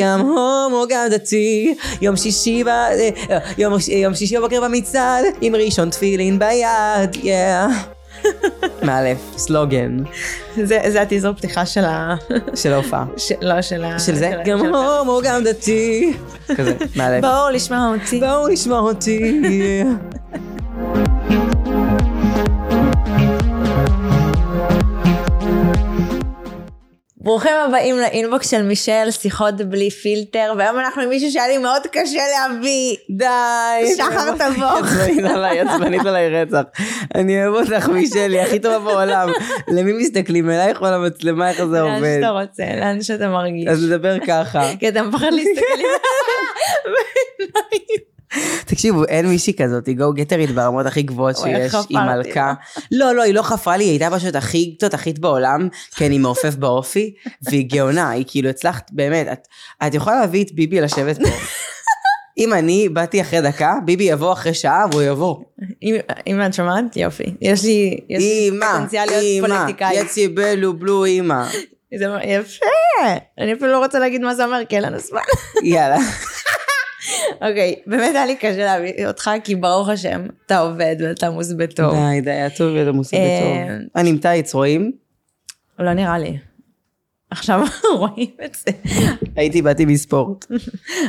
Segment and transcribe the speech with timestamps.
[0.00, 2.68] גם הומו גם דתי יום שישי ב...
[2.68, 2.88] אה,
[3.58, 7.66] יום, יום שישי בבוקר במצעד עם ראשון תפילין ביד, יאה.
[8.82, 9.96] מאלף, סלוגן
[10.64, 12.14] זה זה הטיזר פתיחה של ה...
[12.54, 13.04] של ההופעה.
[13.16, 13.98] ש- לא, של ה...
[13.98, 14.30] של זה?
[14.44, 16.12] גם הומו גם דתי.
[16.56, 17.20] כזה, מאלף.
[17.24, 18.20] בואו לשמוע אותי.
[18.20, 19.42] בואו לשמוע אותי.
[27.22, 31.82] ברוכים הבאים לאינבוקס של מישל, שיחות בלי פילטר, והיום אנחנו עם מישהו שהיה לי מאוד
[31.92, 32.96] קשה להביא.
[33.10, 33.94] די.
[33.96, 34.66] שחר תבוא.
[34.66, 36.62] עצבנית עליי, עצבנית עליי רצח.
[37.14, 39.28] אני אוהב אותך מישלי, הכי טובה בעולם.
[39.68, 42.18] למי מסתכלים אלייך או למצלמה, איך זה לאן עובד?
[42.20, 43.66] שאתה רוצה, לאן שאתה מרגיש.
[43.68, 44.70] אז נדבר ככה.
[44.78, 45.84] כי אתה מפחד להסתכל לי
[47.38, 48.10] בעיניים.
[48.66, 52.52] תקשיבו, אין מישהי כזאת, היא גו גטרית ברמות הכי גבוהות שיש, היא מלכה.
[52.92, 56.54] לא, לא, היא לא חפרה לי, היא הייתה פשוט הכי תותחית בעולם, כן, היא מעופף
[56.54, 59.38] באופי, והיא גאונה, היא כאילו הצלחת, באמת, את,
[59.86, 61.28] את יכולה להביא את ביבי לשבת פה.
[62.38, 65.36] אם אני באתי אחרי דקה, ביבי יבוא אחרי שעה והוא יבוא.
[65.82, 65.96] אם-
[66.26, 67.24] אם את שומעת, יופי.
[67.40, 69.98] יש לי יש לי אימא, פוטנציאל להיות אימא, פוליטיקאית.
[70.04, 71.44] יצי בלו בלו אימא.
[71.98, 72.66] זה יפה.
[73.40, 75.20] אני אפילו לא רוצה להגיד מה זה אומר, כי אין לנו זמן.
[75.62, 75.96] יאללה.
[77.34, 81.94] אוקיי, באמת היה לי קשה להביא אותך, כי ברוך השם, אתה עובד ואתה עמוס בטוב.
[81.94, 83.76] די, די, היה טוב ואתה מוסד אה.
[83.96, 84.92] אני עם טייץ, רואים?
[85.78, 86.38] לא נראה לי.
[87.30, 87.66] עכשיו
[87.98, 88.70] רואים את זה.
[89.36, 90.46] הייתי, באתי מספורט.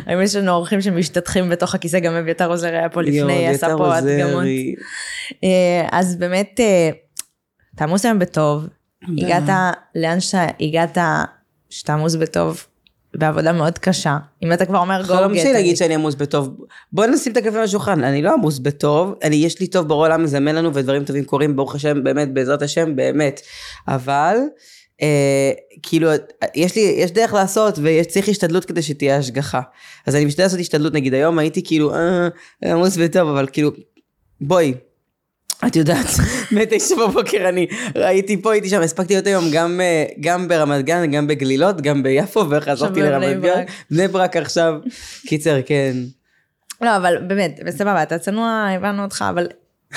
[0.05, 3.95] האם יש לנו אורחים שמשתטחים בתוך הכיסא, גם אביתר עוזר היה פה לפני, עשה פה
[3.95, 4.43] הדגמות.
[5.43, 6.89] אה, אז באמת, אה,
[7.75, 8.67] אתה עמוס היום בטוב,
[9.17, 10.97] הגעת לאן שהגעת,
[11.69, 12.65] שאתה עמוס בטוב,
[13.15, 14.17] בעבודה מאוד קשה.
[14.43, 16.57] אם אתה כבר אומר גו חלום שלי להגיד שאני עמוס בטוב.
[16.91, 20.23] בוא נשים את הקפה על השולחן, אני לא עמוס בטוב, אני, יש לי טוב בעולם
[20.23, 23.41] מזמן לנו ודברים טובים קורים, ברוך השם, באמת, בעזרת השם, באמת.
[23.87, 24.37] אבל,
[25.01, 25.51] אה,
[25.83, 26.09] כאילו,
[26.55, 29.61] יש לי, יש דרך לעשות וצריך השתדלות כדי שתהיה השגחה.
[30.07, 32.27] אז אני משתדל לעשות השתדלות, נגיד היום הייתי כאילו, אה,
[32.65, 33.71] עמוס בטוב, אבל כאילו,
[34.41, 34.73] בואי.
[35.67, 36.05] את יודעת,
[36.51, 41.11] מתשע בבוקר אני ראיתי פה, הייתי שם, הספקתי להיות היום גם, אה, גם ברמת גן,
[41.11, 43.63] גם בגלילות, גם ביפו, וחזרתי לרמת גן.
[43.91, 44.73] בני ברק עכשיו,
[45.27, 45.93] קיצר, כן.
[46.81, 49.47] לא, אבל באמת, בסבבה, אתה צנוע, הבנו אותך, אבל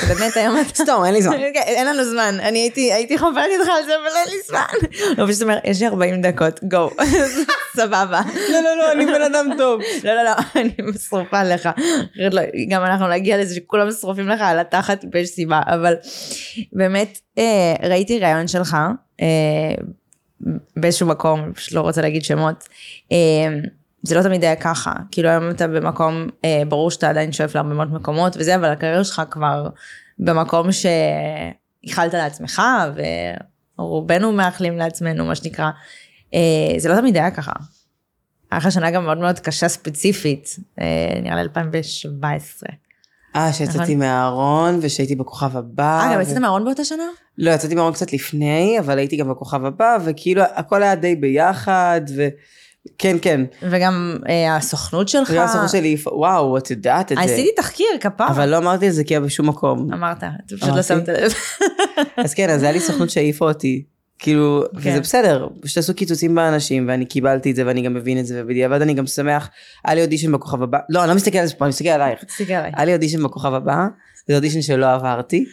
[0.08, 0.82] באמת היום אתה...
[0.82, 1.36] סתם, אין לי זמן.
[1.54, 4.88] כן, אין לנו זמן, אני הייתי, חוברת איתך על זה, אבל אין לי זמן.
[5.18, 6.90] לא, פשוט אומר, יש לי 40 דקות, גו,
[7.76, 8.20] סבבה.
[8.50, 9.80] לא, לא, לא, אני בן אדם טוב.
[10.04, 10.72] לא, לא, לא, אני
[11.08, 11.42] שרופה.
[11.54, 15.94] אחרת לא, גם אנחנו נגיע לזה שכולם שרופים לך על התחת ויש סיבה, אבל
[16.72, 18.76] באמת, אה, ראיתי ראיון שלך,
[19.20, 19.26] אה,
[20.76, 22.68] באיזשהו מקום, פשוט לא רוצה להגיד שמות.
[24.06, 27.74] זה לא תמיד היה ככה, כאילו היום אתה במקום, אה, ברור שאתה עדיין שואף להרבה
[27.74, 29.68] מאוד מקומות וזה, אבל הקריירה שלך כבר
[30.18, 32.62] במקום שאיחלת לעצמך,
[33.78, 35.70] ורובנו מאחלים לעצמנו, מה שנקרא.
[36.34, 36.40] אה,
[36.78, 37.52] זה לא תמיד היה ככה.
[38.50, 42.68] היה לך שנה גם מאוד מאוד קשה ספציפית, אה, נראה לי 2017.
[43.36, 43.98] אה, שיצאתי נכון.
[43.98, 46.00] מהארון, ושהייתי בכוכב הבא.
[46.00, 47.04] אה, גם יצאת מהארון באותה שנה?
[47.38, 52.00] לא, יצאתי מהארון קצת לפני, אבל הייתי גם בכוכב הבא, וכאילו, הכל היה די ביחד,
[52.16, 52.28] ו...
[52.98, 53.40] כן, כן.
[53.62, 55.30] וגם אה, הסוכנות שלך?
[55.32, 57.22] וגם הסוכנות שלי, וואו, את יודעת את זה.
[57.22, 58.28] עשיתי תחקיר, כפרה.
[58.28, 59.92] אבל לא אמרתי את זה כי היה בשום מקום.
[59.92, 60.82] אמרת, אתה פשוט לא.
[60.82, 61.32] שמת לב.
[62.24, 63.84] אז כן, אז היה לי סוכנות שהעיפה אותי.
[64.18, 64.90] כאילו, כן.
[64.90, 68.42] וזה בסדר, פשוט עשו קיצוצים באנשים, ואני קיבלתי את זה, ואני גם מבין את זה,
[68.42, 69.50] ובדיעבד אני גם שמח.
[69.84, 72.24] היה לי אודישן בכוכב הבא, לא, אני לא מסתכל על זה פה, אני מסתכל עלייך.
[72.24, 72.72] תסתכל עליי.
[72.76, 73.86] היה לי אודישן בכוכב הבא,
[74.28, 75.44] זה אודישן שלא עברתי.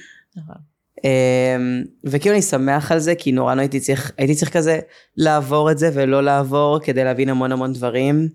[1.04, 4.80] אמ, וכאילו אני שמח על זה, כי נורא הייתי צריך, הייתי צריך כזה
[5.18, 8.30] לעבור את זה ולא לעבור, כדי להבין המון המון דברים,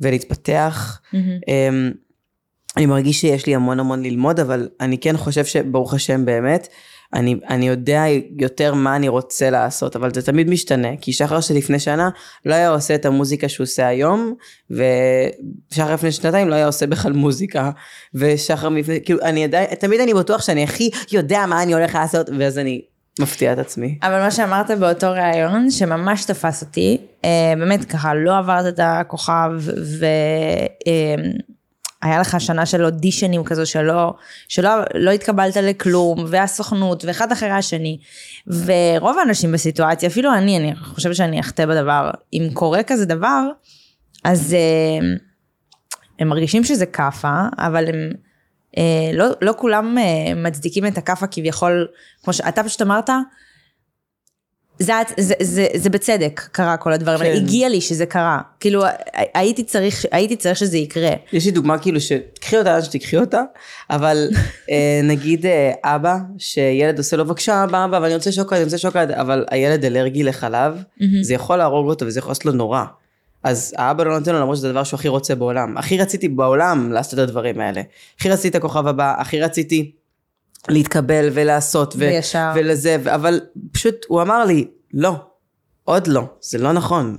[0.00, 1.00] ולהתפתח.
[1.48, 1.92] אמ,
[2.76, 6.68] אני מרגיש שיש לי המון המון ללמוד, אבל אני כן חושב שברוך השם באמת,
[7.14, 8.04] אני, אני יודע
[8.38, 12.08] יותר מה אני רוצה לעשות, אבל זה תמיד משתנה, כי שחר שלפני שנה
[12.44, 14.34] לא היה עושה את המוזיקה שהוא עושה היום,
[14.70, 17.70] ושחר לפני שנתיים לא היה עושה בכלל מוזיקה,
[18.14, 22.30] ושחר לפני, כאילו, אני עדיין, תמיד אני בטוח שאני הכי יודע מה אני הולך לעשות,
[22.38, 22.82] ואז אני
[23.20, 23.98] מפתיע את עצמי.
[24.02, 29.50] אבל מה שאמרת באותו ראיון, שממש תפס אותי, אה, באמת ככה, לא עברת את הכוכב,
[32.06, 34.14] והיה לך שנה של אודישנים כזו שלא,
[34.48, 37.98] שלא לא התקבלת לכלום, והסוכנות, ואחד אחרי השני.
[38.46, 43.48] ורוב האנשים בסיטואציה, אפילו אני, אני חושבת שאני אחטא בדבר, אם קורה כזה דבר,
[44.24, 45.08] אז אה,
[46.18, 48.10] הם מרגישים שזה כאפה, אבל הם...
[48.78, 51.88] אה, לא, לא כולם אה, מצדיקים את הכאפה כביכול,
[52.24, 53.10] כמו שאתה פשוט אמרת,
[54.78, 57.42] זה, זה, זה, זה בצדק קרה כל הדברים האלה, כן.
[57.42, 58.82] הגיע לי שזה קרה, כאילו
[59.34, 61.10] הייתי צריך, הייתי צריך שזה יקרה.
[61.32, 63.42] יש לי דוגמה כאילו שתקחי אותה עד שתקחי אותה,
[63.90, 64.28] אבל
[64.70, 68.78] אה, נגיד אה, אבא, שילד עושה לו בבקשה אבא אבא ואני רוצה שוקולד, אני רוצה
[68.78, 70.82] שוקולד, אבל הילד אלרגי לחלב,
[71.22, 72.84] זה יכול להרוג אותו וזה יכול לעשות לו נורא.
[73.44, 75.78] אז האבא לא נותן לו למרות שזה הדבר שהוא הכי רוצה בעולם.
[75.78, 77.82] הכי רציתי בעולם לעשות את הדברים האלה.
[78.18, 79.92] הכי רציתי את הכוכב הבא, הכי רציתי
[80.68, 81.94] להתקבל ולעשות.
[81.96, 82.52] ו- וישר.
[82.54, 83.40] ולזה, ו- אבל
[83.72, 84.64] פשוט הוא אמר לי,
[84.94, 85.12] לא,
[85.84, 87.18] עוד לא, זה לא נכון.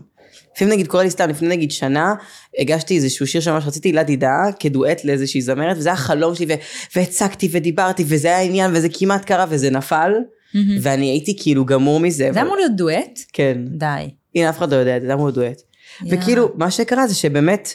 [0.55, 2.13] לפעמים נגיד קורה לי סתם, לפני נגיד שנה,
[2.59, 6.57] הגשתי איזשהו שיר שממש רציתי, לה דידה, כדואט לאיזושהי זמרת, וזה החלום שלי, ו-
[6.95, 10.11] והצגתי ודיברתי, וזה היה העניין, וזה כמעט קרה, וזה נפל,
[10.53, 10.77] מהמם.
[10.81, 12.17] ואני הייתי כאילו גמור מזה.
[12.23, 13.19] זה אבל- אמור להיות דואט?
[13.33, 13.57] כן.
[13.67, 14.09] די.
[14.35, 15.61] הנה, אף אחד לא יודע זה, אמור דואט.
[16.09, 17.73] וכאילו, מה שקרה זה שבאמת,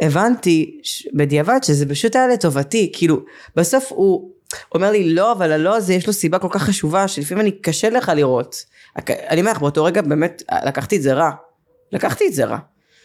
[0.00, 3.20] הבנתי ש- בדיעבד שזה פשוט היה לטובתי, כאילו,
[3.56, 4.30] בסוף הוא
[4.74, 7.90] אומר לי, לא, אבל הלא הזה יש לו סיבה כל כך חשובה, שלפעמים אני, קשה
[7.90, 8.56] לך לראות.
[9.08, 11.30] אני אומר לך, באותו רגע באמת לקחתי את זה רע.
[11.92, 12.58] לקחתי את זה רע.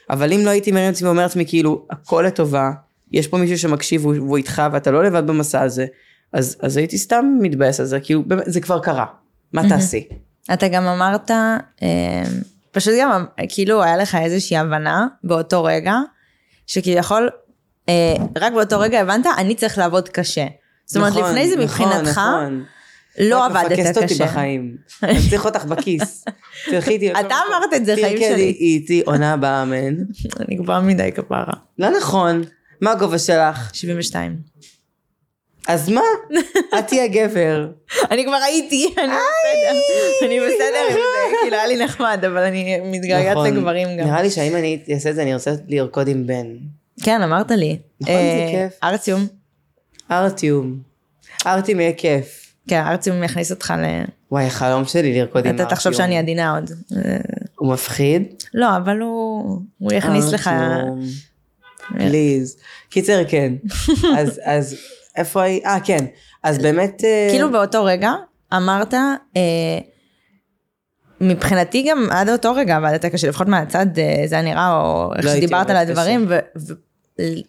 [0.10, 2.72] אבל אם לא הייתי מרים עצמי ואומר לעצמי, כאילו, הכל לטובה,
[3.12, 5.86] יש פה מישהו שמקשיב והוא, איתך ואתה לא לבד במסע הזה,
[6.34, 9.06] אז, אז הייתי סתם מתבאס על זה, כאילו, באמת, זה כבר קרה.
[9.54, 9.70] מה.
[9.70, 10.08] תעשי?
[10.54, 11.32] אתה גם אמרת,
[11.82, 12.24] אה,
[12.72, 15.96] פשוט גם כאילו היה לך איזושהי הבנה באותו רגע,
[16.68, 17.30] שכביכול,
[17.90, 20.46] אה, רק באותו רגע הבנת, אני צריך לעבוד קשה.
[20.90, 22.64] זאת אומרת, נכון, לפני זה נכון, מבחינתך, נכון.
[23.20, 24.26] לא את עבדת מפקסת אותי קשה.
[24.26, 24.78] בחיים.
[25.04, 26.26] אני צריך אותך בכיס.
[26.72, 27.12] תלכי איתי.
[27.12, 28.56] אתה אמרת את זה, חיים שלי.
[28.60, 29.96] איתי, עונה הבאה, אמן.
[30.42, 31.54] אני גבוהה מדי כפרה.
[31.80, 32.44] לא נכון.
[32.82, 33.70] מה הגובה שלך?
[33.74, 34.36] 72.
[35.68, 36.02] אז מה?
[36.80, 37.68] את תהיה גבר.
[38.12, 40.26] אני כבר הייתי, אני בסדר.
[40.26, 43.48] אני בסדר עם זה, כאילו היה לי נחמד, אבל אני מתגעגעת נכון.
[43.48, 44.08] לגברים גם.
[44.08, 46.48] נראה לי שאם אני אעשה את זה, אני רוצה לרקוד עם בן.
[47.04, 47.78] כן, אמרת לי.
[48.02, 48.80] נכון, זה אה, כיף.
[48.84, 49.39] ארציום.
[50.12, 50.80] ארטיום.
[51.48, 52.54] ארטיום יהיה כיף.
[52.68, 54.04] כן, ארציום יכניס אותך ל...
[54.32, 55.70] וואי, החלום שלי לרקוד עם אתה ארטיום.
[55.70, 56.72] תחשוב שאני עדינה עוד.
[56.98, 57.18] אה,
[57.56, 58.24] הוא מפחיד?
[58.54, 60.50] לא, אבל הוא הוא יכניס לך...
[61.98, 62.58] פליז.
[62.90, 63.54] קיצר, כן.
[64.18, 64.76] אז, אז,
[65.16, 65.66] איפה היא?
[65.66, 66.06] אה, כן.
[66.44, 67.04] אז באמת...
[67.04, 68.12] אה, כאילו באותו רגע
[68.54, 68.94] אמרת,
[69.38, 69.80] אה,
[71.22, 75.26] מבחינתי גם עד אותו רגע עבדת קשה, לפחות מהצד אה, זה היה נראה, או איך
[75.26, 76.28] לא שדיברת על הדברים,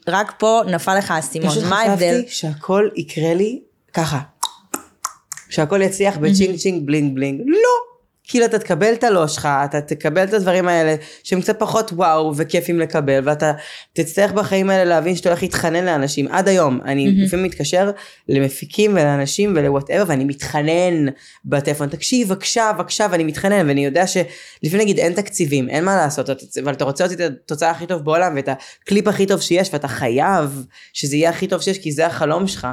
[0.09, 1.51] ורק פה נפל לך האסימון.
[1.51, 2.15] פשוט מה ההבדל?
[2.19, 3.61] חשבתי שהכל יקרה לי
[3.93, 4.21] ככה.
[5.51, 7.41] שהכל יצליח ב ching ching bling bling.
[7.47, 7.90] לא.
[8.31, 12.37] כאילו אתה תקבל את הלא שלך, אתה תקבל את הדברים האלה שהם קצת פחות וואו
[12.37, 13.53] וכיפים לקבל, ואתה
[13.93, 16.29] תצטרך בחיים האלה להבין שאתה הולך להתחנן לאנשים.
[16.31, 17.21] עד היום, אני מהמם.
[17.21, 17.91] לפעמים מתקשר
[18.29, 21.07] למפיקים ולאנשים ול whatever, ואני מתחנן
[21.45, 26.31] בטלפון, תקשיב, בבקשה, בבקשה, ואני מתחנן, ואני יודע שלפעמים נגיד אין תקציבים, אין מה לעשות,
[26.65, 28.49] אבל אתה רוצה אותי את התוצאה הכי טוב בעולם, ואת
[28.83, 32.67] הקליפ הכי טוב שיש, ואתה חייב שזה יהיה הכי טוב שיש, כי זה החלום שלך.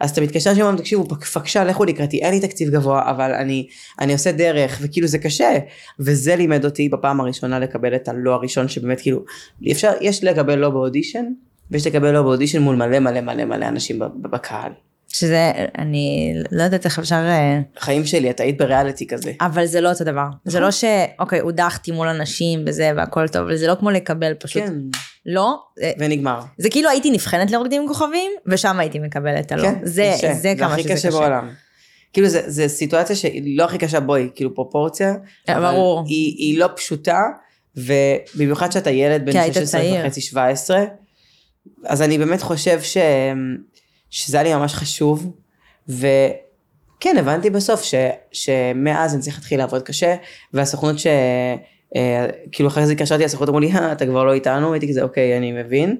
[0.00, 3.66] אז אתה מתקשר שם, תקשיבו, בבקשה, לכו לקראתי, אין לי תקציב גבוה, אבל אני,
[4.00, 5.58] אני עושה דרך, וכאילו זה קשה.
[6.00, 9.24] וזה לימד אותי בפעם הראשונה לקבל את הלא הראשון, שבאמת כאילו,
[9.70, 11.24] אפשר, יש לקבל לא באודישן,
[11.70, 14.72] ויש לקבל לא באודישן מול מלא מלא מלא מלא אנשים בקהל.
[15.14, 17.14] שזה, אני לא יודעת איך אפשר...
[17.14, 19.32] אה, חיים שלי, את היית בריאליטי כזה.
[19.40, 20.26] אבל זה לא אותו דבר.
[20.44, 20.84] זה לא ש...
[21.18, 24.62] אוקיי, הודחתי מול אנשים וזה והכל טוב, אבל זה לא כמו לקבל פשוט.
[24.62, 24.74] כן,
[25.26, 25.58] לא.
[25.82, 26.40] אה, ונגמר.
[26.58, 29.62] זה כאילו הייתי נבחנת לרוקדים עם כוכבים, ושם הייתי מקבלת הלא.
[29.62, 30.14] כן, זה.
[30.32, 31.18] זה כמה הכי שזה קשה קשה.
[31.18, 31.48] בעולם.
[32.14, 35.14] כאילו זה, זה סיטואציה שהיא לא הכי קשה, בואי, כאילו פרופורציה.
[35.48, 36.04] אה, אבל ברור.
[36.06, 37.20] היא, היא לא פשוטה,
[37.76, 40.00] ובמיוחד שאתה ילד בן כי היית 16 צעיר.
[40.00, 40.84] וחצי, 17,
[41.86, 42.96] אז אני באמת חושב ש,
[44.10, 45.32] שזה היה לי ממש חשוב,
[45.88, 47.94] וכן, הבנתי בסוף ש,
[48.32, 50.16] שמאז אני צריך להתחיל לעבוד קשה,
[50.52, 51.06] והסוכנות ש...
[51.96, 55.02] אה, כאילו אחרי זה התקשרתי לסוכנות אמרו לי, אה, אתה כבר לא איתנו, הייתי כזה,
[55.02, 55.96] אוקיי, אני מבין.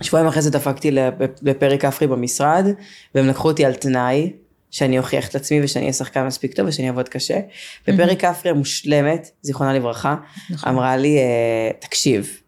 [0.00, 2.66] ושבועיים אחרי זה דפקתי לפ- לפרק כפרי במשרד,
[3.14, 4.32] והם לקחו אותי על תנאי,
[4.70, 7.40] שאני אוכיח את עצמי ושאני אהיה שחקן מספיק טוב ושאני אעבוד קשה.
[7.88, 10.16] ופרק כפרי המושלמת, זיכרונה לברכה,
[10.50, 10.72] נכון.
[10.72, 12.40] אמרה לי, אה, תקשיב,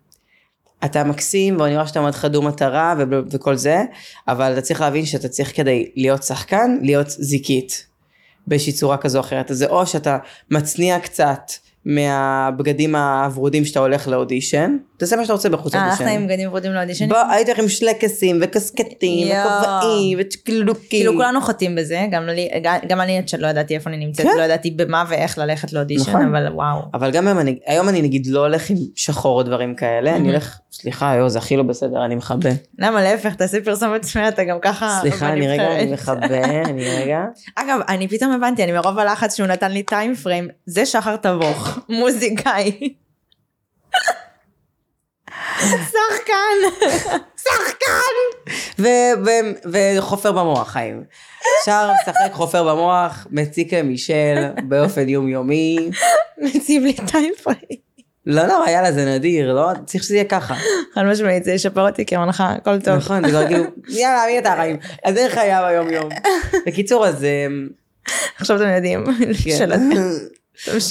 [0.85, 2.95] אתה מקסים ואני רואה שאתה מאוד חדור מטרה
[3.31, 3.83] וכל זה,
[4.29, 7.87] אבל אתה צריך להבין שאתה צריך כדי להיות שחקן, להיות זיקית.
[8.47, 9.51] באיזושהי צורה כזו או אחרת.
[9.51, 10.19] אז זה או שאתה
[10.51, 11.53] מצניע קצת
[11.85, 16.27] מהבגדים הוורודים שאתה הולך לאודישן, תעשה מה שאתה רוצה בחוץ אה, הלכת עם לאודישן.
[16.27, 17.11] בגדים ורודים לאודישנים?
[17.11, 19.29] בוא, הייתי הולך עם שלקסים וקסקטים.
[19.29, 20.89] וכובעים וצ'קלוקי.
[20.89, 22.49] כאילו כולנו חוטאים בזה, גם לי,
[22.89, 24.39] גם אני עד שלא ידעתי איפה אני נמצאת, כן.
[24.39, 26.29] לא ידעתי במה ואיך ללכת לאודישן, נכון.
[26.29, 26.81] אבל וואו.
[26.95, 30.29] אבל גם היום אני, היום אני נגיד לא הולך עם שחור או דברים כאלה, אני.
[30.29, 32.51] הולך, סליחה, יואו, זה הכי לא בסדר, אני מכבה.
[32.79, 35.77] למה להפך, תעשה פרסומת עצמי, אתה גם ככה סליחה, אני רגע.
[35.77, 37.21] אני מכבה, אני רגע.
[37.57, 41.79] אגב, אני פתאום הבנתי, אני מרוב הלחץ שהוא נתן לי טיים פריים, זה שחר תבוך,
[41.99, 42.71] מוזיקאי.
[45.61, 46.87] שחקן.
[47.45, 48.83] שחקן.
[49.73, 51.05] וחופר במוח, חיים.
[51.61, 54.37] אפשר לשחק חופר במוח, מציק למישל
[54.69, 55.91] באופן יומיומי.
[56.39, 57.90] מציב לי טיים פריים.
[58.27, 59.71] לא נורא, יאללה, זה נדיר, לא?
[59.85, 60.55] צריך שזה יהיה ככה.
[60.95, 62.95] חד משמעית, זה ישפר אותי, לך, הכל טוב.
[62.95, 63.65] נכון, זה כבר כאילו,
[64.01, 64.77] יאללה, מי אתה חיים?
[65.05, 66.09] אז איך היה ביום יום?
[66.67, 67.25] בקיצור, אז...
[67.25, 67.69] אמ,
[68.39, 69.05] עכשיו אתם יודעים.
[69.45, 69.69] כן.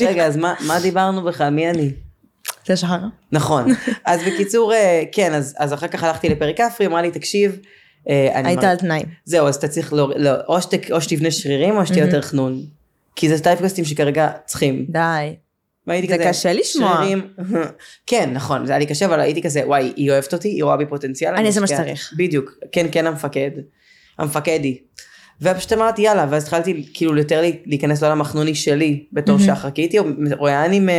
[0.07, 1.50] רגע, אז מה דיברנו בכלל?
[1.50, 1.91] מי אני?
[2.67, 3.00] זה שחר.
[3.31, 3.74] נכון.
[4.05, 7.59] אז בקיצור, אה, כן, אז, אחר כך הלכתי לפרק כפרי, אמרה לי, תקשיב,
[8.09, 9.03] אה, היית על תנאי.
[9.25, 12.05] זהו, אז אתה צריך, לא, לא, או, שת, או שתבנה שרירים, או שתהיה.
[12.05, 12.62] יותר חנון.
[13.15, 14.86] כי זה טייפקסטים שכרגע צריכים.
[14.89, 15.36] די.
[15.89, 16.96] והייתי זה כזה, קשה לשמוע.
[16.98, 17.27] שרירים,
[18.08, 20.77] כן, נכון, זה היה לי קשה, אבל הייתי כזה, וואי, היא אוהבת אותי, היא רואה
[20.77, 21.36] בי פוטנציאל.
[21.36, 22.13] אני אעשה מה משקיעה." שצריך.
[22.17, 23.51] בדיוק, כן, כן המפקד.
[24.19, 24.77] המפקדי.
[25.41, 29.55] ופשוט אמרתי יאללה, ואז התחלתי כאילו יותר להיכנס לעולם החנוני שלי בתור מהמם.
[29.55, 29.98] שחר, כי הייתי
[30.38, 30.91] רואה אנימה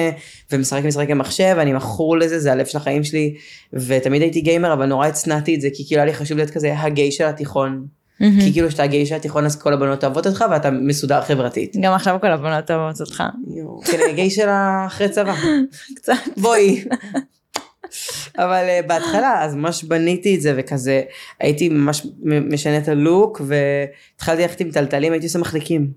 [0.52, 3.35] ומשחק משחק במחשב, אני מכור לזה, זה הלב של החיים שלי,
[3.73, 6.78] ותמיד הייתי גיימר, אבל נורא הצנעתי את זה, כי כאילו היה לי חשוב להיות כזה
[6.78, 7.87] הגיי של התיכון.
[8.20, 8.40] מהמם.
[8.40, 11.76] כי כאילו כשאתה הגיי של התיכון אז כל הבנות אוהבות אותך ואתה מסודר חברתית.
[11.80, 13.22] גם עכשיו כל הבנות אוהבות אותך.
[13.84, 14.48] כן, אני גיי של
[14.86, 15.34] אחרי צבא.
[15.96, 16.12] קצת.
[16.36, 16.84] בואי.
[18.38, 21.02] אבל uh, בהתחלה, אז ממש בניתי את זה, וכזה,
[21.40, 25.90] הייתי ממש משנה את הלוק, והתחלתי ללכת עם טלטלים, הייתי עושה מחליקים.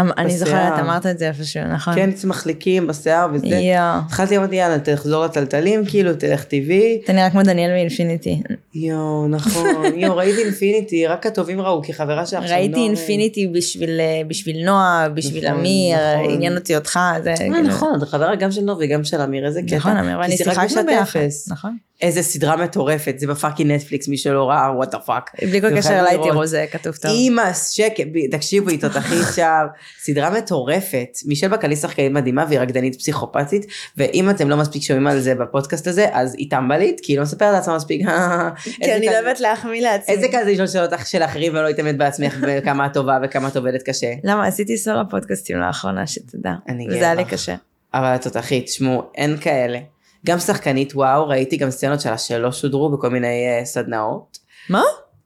[0.00, 0.36] אמ- אני.
[0.36, 1.94] זוכרת, אמרת את זה איפשהו, נכון?
[1.94, 3.46] כן, הייתי עושה מחליקים בשיער וזה.
[3.46, 3.98] יואו.
[4.06, 7.00] התחלתי אמרתי, יאללה, תחזור לטלטלים, כאילו, תלך טבעי.
[7.04, 8.42] אתה נראה כמו דניאל מאינפיניטי.
[8.74, 9.66] יואו, נכון.
[9.96, 14.22] יואו, ראיתי אינפיניטי, רק הטובים ראו, כי חברה שלך שם ראיתי נוער- אינפיניטי בשביל אה,
[14.28, 16.34] בשביל נועה, בשביל נכון, אמיר, נכון.
[16.34, 19.62] עניין אותי אותך, זה אה, כאילו- נכון, חברה גם של נור וגם של אמיר, איזה
[19.62, 19.76] קטע.
[19.76, 21.20] נכון, אמיר, ואני שיחקנו ביחד.
[21.48, 21.76] נכון.
[22.02, 25.30] איזה סדרה מטורפת, זה ב fucking נטפליקס, מי שלא ראה, what the fuck.
[25.42, 26.30] בלי כל קשר חייבים אליי, לראות.
[26.30, 27.10] תראו, זה כתוב טוב.
[27.10, 29.66] אימא, שקט, תקשיבו, היא תותחית שם,
[29.98, 31.08] סדרה מטורפת.
[31.26, 33.66] מישל בקליס שחקנית מדהימה והיא רקדנית פסיכופתית,
[33.96, 37.22] ואם אתם לא מספיק שומעים על זה בפודקאסט הזה, אז היא טמבלית, כי היא לא
[37.22, 38.06] מספרת לעצמה מספיק.
[38.84, 40.14] כי אני לא אוהבת להחמיא לעצמי.
[40.14, 43.82] איזה כזה לשאול שאלות של אחרים ולא להתאמן בעצמך וכמה את טובה וכמה את עובדת
[43.82, 44.12] קשה.
[44.24, 46.52] למה עשיתי סולו פודקאסטים לאחרונה, שתדע.
[46.68, 47.24] אני וזה גאה היה לי.
[47.24, 47.54] קשה.
[47.94, 49.78] אבל את תותחית, שמעו, אין כאלה.
[50.26, 54.38] גם שחקנית וואו, ראיתי גם סצנות שלה שלא שודרו בכל מיני אה, סדנאות.
[54.68, 54.82] מה?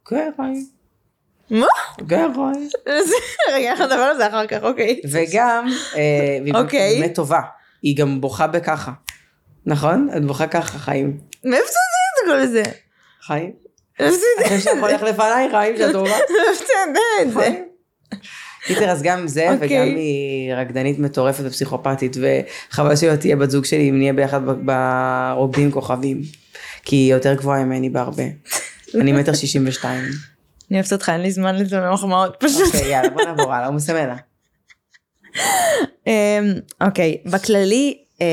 [0.06, 0.79] כן, ראי.
[1.50, 1.66] מה?
[2.10, 2.68] ראי.
[3.52, 5.00] רגע, אנחנו נדבר על זה אחר כך, אוקיי.
[5.10, 5.66] וגם,
[5.96, 7.00] אה, והיא אוקיי.
[7.00, 7.40] באמת טובה,
[7.82, 8.92] היא גם בוכה בככה.
[9.66, 10.08] נכון?
[10.16, 11.18] את בוכה ככה, חיים.
[11.44, 12.62] מאיפה יודע את כל זה?
[13.22, 13.52] חיים?
[14.00, 16.10] מאיפה אתה יודע- אחרי שהכל הולך לפניי, חיים, שאת טובה.
[16.10, 17.60] מאיפה אתה יודע את זה?
[18.66, 19.66] קיצר, אז גם זה, אוקיי.
[19.66, 22.16] וגם היא רקדנית מטורפת ופסיכופתית,
[22.70, 26.22] וחבל שלא תהיה בת זוג שלי אם נהיה ביחד ברוקדים כוכבים.
[26.84, 28.22] כי היא יותר גבוהה ממני בהרבה.
[28.94, 30.04] אני מטר שישים ושתיים.
[30.70, 32.66] אני אוהבת אותך, אין לי זמן לזה מחמאות פשוט.
[32.74, 34.16] אוקיי, יאללה, בוא נעבור הלאה, הוא מסמן לה.
[36.06, 38.26] אמ, אוקיי, בכללי, אמ,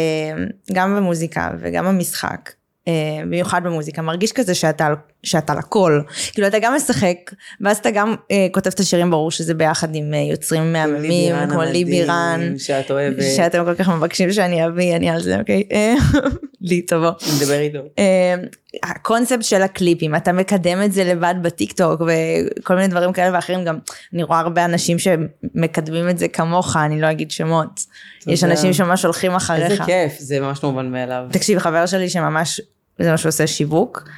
[0.74, 2.52] גם במוזיקה וגם במשחק,
[2.88, 2.94] אמ,
[3.26, 4.94] במיוחד במוזיקה, מרגיש כזה שאתה,
[5.24, 6.02] שאתה על הכל.
[6.34, 7.18] כאילו אתה גם משחק,
[7.62, 11.62] ואז אתה גם אה, כותב את השירים, ברור שזה ביחד עם אה, יוצרים מהממים, כמו
[11.62, 13.24] לי בירן, שאת אוהבת.
[13.36, 15.64] שאתם כל כך מבקשים שאני אביא, אני על זה, אוקיי?
[15.72, 15.96] אה,
[16.62, 17.12] לי תבוא.
[17.36, 17.80] נדבר איתו.
[18.00, 18.36] אה,
[18.84, 23.64] הקונספט של הקליפים, אתה מקדם את זה לבד בטיק טוק וכל מיני דברים כאלה ואחרים,
[23.64, 23.78] גם
[24.14, 27.82] אני רואה הרבה אנשים שמקדמים את זה כמוך, אני לא אגיד שמות.
[28.28, 28.52] יש תודה.
[28.52, 29.84] אנשים שממש הולכים איזה אחריך.
[29.86, 31.26] כיף, זה ממש לא מובן מאליו.
[31.32, 32.62] תקשיב, חבר שלי שממש,
[33.00, 34.10] זה מה שהוא עושה שיווק,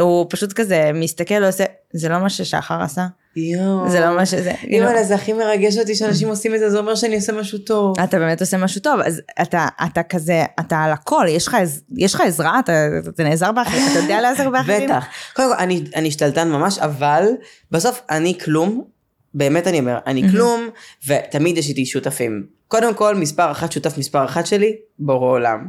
[0.00, 3.90] הוא פשוט כזה מסתכל ועושה, זה לא מה ששחר עשה, יואו.
[3.90, 6.94] זה לא מה שזה, אימא'לה, זה הכי מרגש אותי שאנשים עושים את זה, זה אומר
[6.94, 8.00] שאני עושה משהו טוב.
[8.00, 11.26] אתה באמת עושה משהו טוב, אז אתה, אתה כזה, אתה על הכל,
[11.96, 12.72] יש לך עזרה, אתה,
[13.08, 14.90] אתה נעזר באחרים, אתה יודע לעזר באחרים?
[14.90, 15.04] בטח.
[15.36, 17.24] קודם כל, אני, אני שתלטן ממש, אבל
[17.70, 18.84] בסוף אני כלום,
[19.34, 20.68] באמת אני אומר, אני כלום,
[21.06, 22.46] ותמיד יש איתי שותפים.
[22.68, 25.68] קודם כל, מספר אחת, שותף מספר אחת שלי, בורא עולם.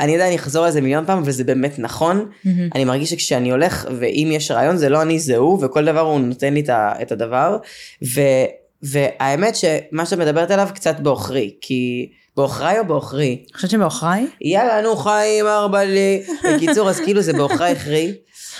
[0.00, 2.28] אני יודע, אני אחזור על זה מיליון פעם, וזה באמת נכון.
[2.44, 2.68] מהמם.
[2.74, 6.20] אני מרגיש שכשאני הולך, ואם יש רעיון, זה לא אני, זה הוא, וכל דבר הוא
[6.20, 6.62] נותן לי
[7.02, 7.56] את הדבר.
[8.14, 8.20] ו,
[8.82, 13.42] והאמת שמה שאת מדברת עליו קצת בעוכרי, כי בעוכריי או בעוכרי?
[13.44, 14.26] אני חושבת שבעוכריי?
[14.40, 16.22] יאללה, נו חיים, ארבע לי.
[16.44, 18.12] בקיצור, אז כאילו זה בעוכריי הכרעי,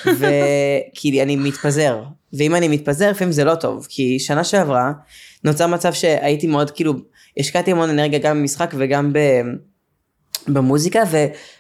[0.07, 2.03] וכי אני מתפזר.
[2.33, 4.93] ואם אני מתפזר, לפעמים זה לא טוב, כי שנה שעברה
[5.45, 6.93] נוצר מצב שהייתי מאוד, כאילו,
[7.39, 9.19] השקעתי המון אנרגיה גם במשחק וגם ב...
[10.49, 11.17] במוזיקה, ו,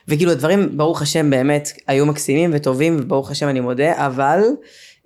[0.09, 4.41] וכאילו הדברים, ברוך השם, באמת היו מקסימים וטובים, וברוך השם אני מודה, אבל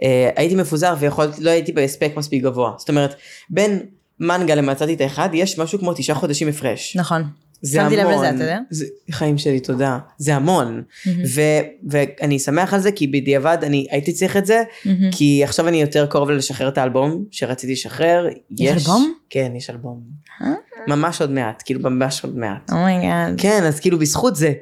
[0.03, 2.73] אה, הייתי מפוזר ויכולתי, לא הייתי בהספק מספיק גבוה.
[2.79, 3.15] זאת אומרת,
[3.51, 3.81] בין
[4.21, 6.97] מנגה למצאתי את האחד, יש משהו כמו תשעה חודשים הפרש.
[6.97, 7.23] נכון.
[7.63, 8.13] זה שמתי המון.
[8.13, 8.59] לב לזה, אתה יודע?
[8.71, 9.99] זה, חיים שלי, תודה.
[10.19, 10.83] זה המון.
[11.07, 11.23] מהמם.
[11.35, 11.41] ו,
[11.89, 15.11] ואני שמח על זה, כי בדיעבד אני הייתי צריך את זה, מהמם.
[15.13, 18.27] כי עכשיו אני יותר קרוב לשחרר את האלבום שרציתי לשחרר.
[18.59, 19.15] יש אלבום?
[19.31, 20.01] כן, יש אלבום.
[20.43, 20.53] אה?
[20.87, 22.71] ממש עוד מעט, כאילו ממש עוד מעט.
[22.73, 23.41] oh my God.
[23.41, 24.53] כן, אז כאילו בזכות זה,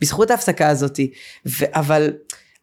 [0.00, 1.10] בזכות ההפסקה הזאתי,
[1.46, 2.12] ו- אבל,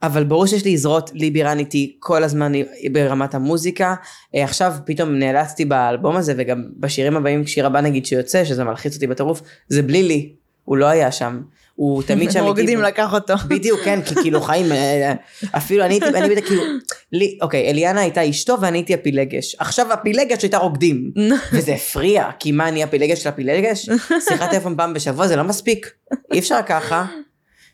[0.03, 2.51] אבל ברור שיש לי זרועות לי בירן איתי כל הזמן
[2.91, 3.95] ברמת המוזיקה.
[4.35, 8.95] אה, עכשיו פתאום נאלצתי באלבום הזה וגם בשירים הבאים, שיר הבא נגיד שיוצא, שזה מלחיץ
[8.95, 10.33] אותי בטירוף, זה בלי לי,
[10.63, 11.41] הוא לא היה שם.
[11.77, 12.49] הוא תמיד שם איתי.
[12.49, 13.33] רוקדים לקח אותו.
[13.49, 15.13] בדיוק, כן, כי כאילו חיים, אה,
[15.51, 16.63] אפילו אני הייתי, אני הייתי כאילו,
[17.11, 19.55] לי, אוקיי, אליאנה הייתה אשתו ואני הייתי הפילגש.
[19.59, 21.11] עכשיו הפילגש הייתה רוקדים.
[21.53, 23.89] וזה הפריע, כי מה, אני הפילגש של הפילגש?
[24.29, 25.91] שיחת טלפון פעם בשבוע זה לא מספיק.
[26.33, 27.05] אי אפשר ככה.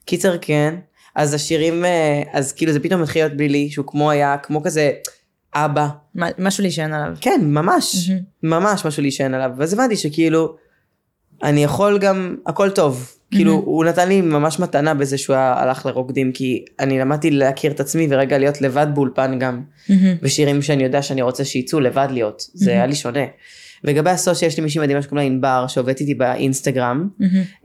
[0.06, 0.76] קיצר כן,
[1.16, 4.64] אז השירים, אה, אז כאילו זה פתאום מתחיל להיות בלי לי, שהוא כמו היה, כמו
[4.64, 4.92] כזה
[5.56, 5.88] אבא.
[6.16, 7.16] משהו להישען עליו.
[7.22, 8.10] כן, ממש.
[8.44, 9.50] ממש משהו להישען עליו.
[9.58, 10.56] ואז הבנתי שכאילו,
[11.44, 13.12] אני יכול גם, הכל טוב.
[13.36, 13.66] כאילו, מהמם.
[13.66, 18.08] הוא נתן לי ממש מתנה בזה שהוא הלך לרוקדים, כי אני למדתי להכיר את עצמי
[18.10, 19.62] ורגע להיות לבד באולפן גם.
[19.90, 20.16] מהמם.
[20.22, 22.44] ושירים שאני יודע שאני רוצה שיצאו לבד להיות.
[22.54, 22.78] זה מהמם.
[22.78, 23.24] היה לי שונה.
[23.84, 27.10] לגבי הסושיאל, יש לי מישהי מדהימה שקוראים לה ענבר, שעובדת איתי באינסטגרם.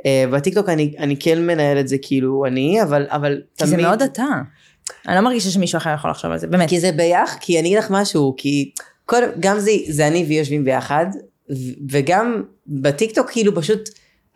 [0.07, 4.03] אה, בטיקטוק אני, אני כן מנהל את זה כאילו אני, אבל, אבל כי זה מאוד
[4.03, 4.25] אתה.
[5.09, 6.69] אני לא מרגישה שמישהו אחר יכול לחשוב על זה, באמת.
[6.69, 8.71] כי זה ביח, כי אני אגיד לך משהו, כי
[9.07, 11.07] קודם, גם זה, זה אני והיא יושבים ביחד,
[11.51, 11.55] ו-
[11.91, 13.89] וגם בטיקטוק כאילו פשוט,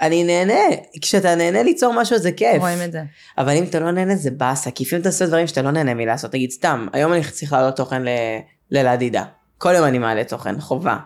[0.03, 2.61] אני נהנה, כשאתה נהנה ליצור משהו זה כיף.
[2.61, 3.03] רואים את זה.
[3.39, 5.95] אבל אם אתה לא נהנה זה באסה, כי לפעמים אתה עושה דברים שאתה לא נהנה
[5.95, 8.09] מלעשות, נגיד סתם, היום אני צריך להעלות תוכן ל-
[8.71, 9.25] ללעדידה.
[9.59, 10.97] כל יום אני מעלה תוכן, חובה.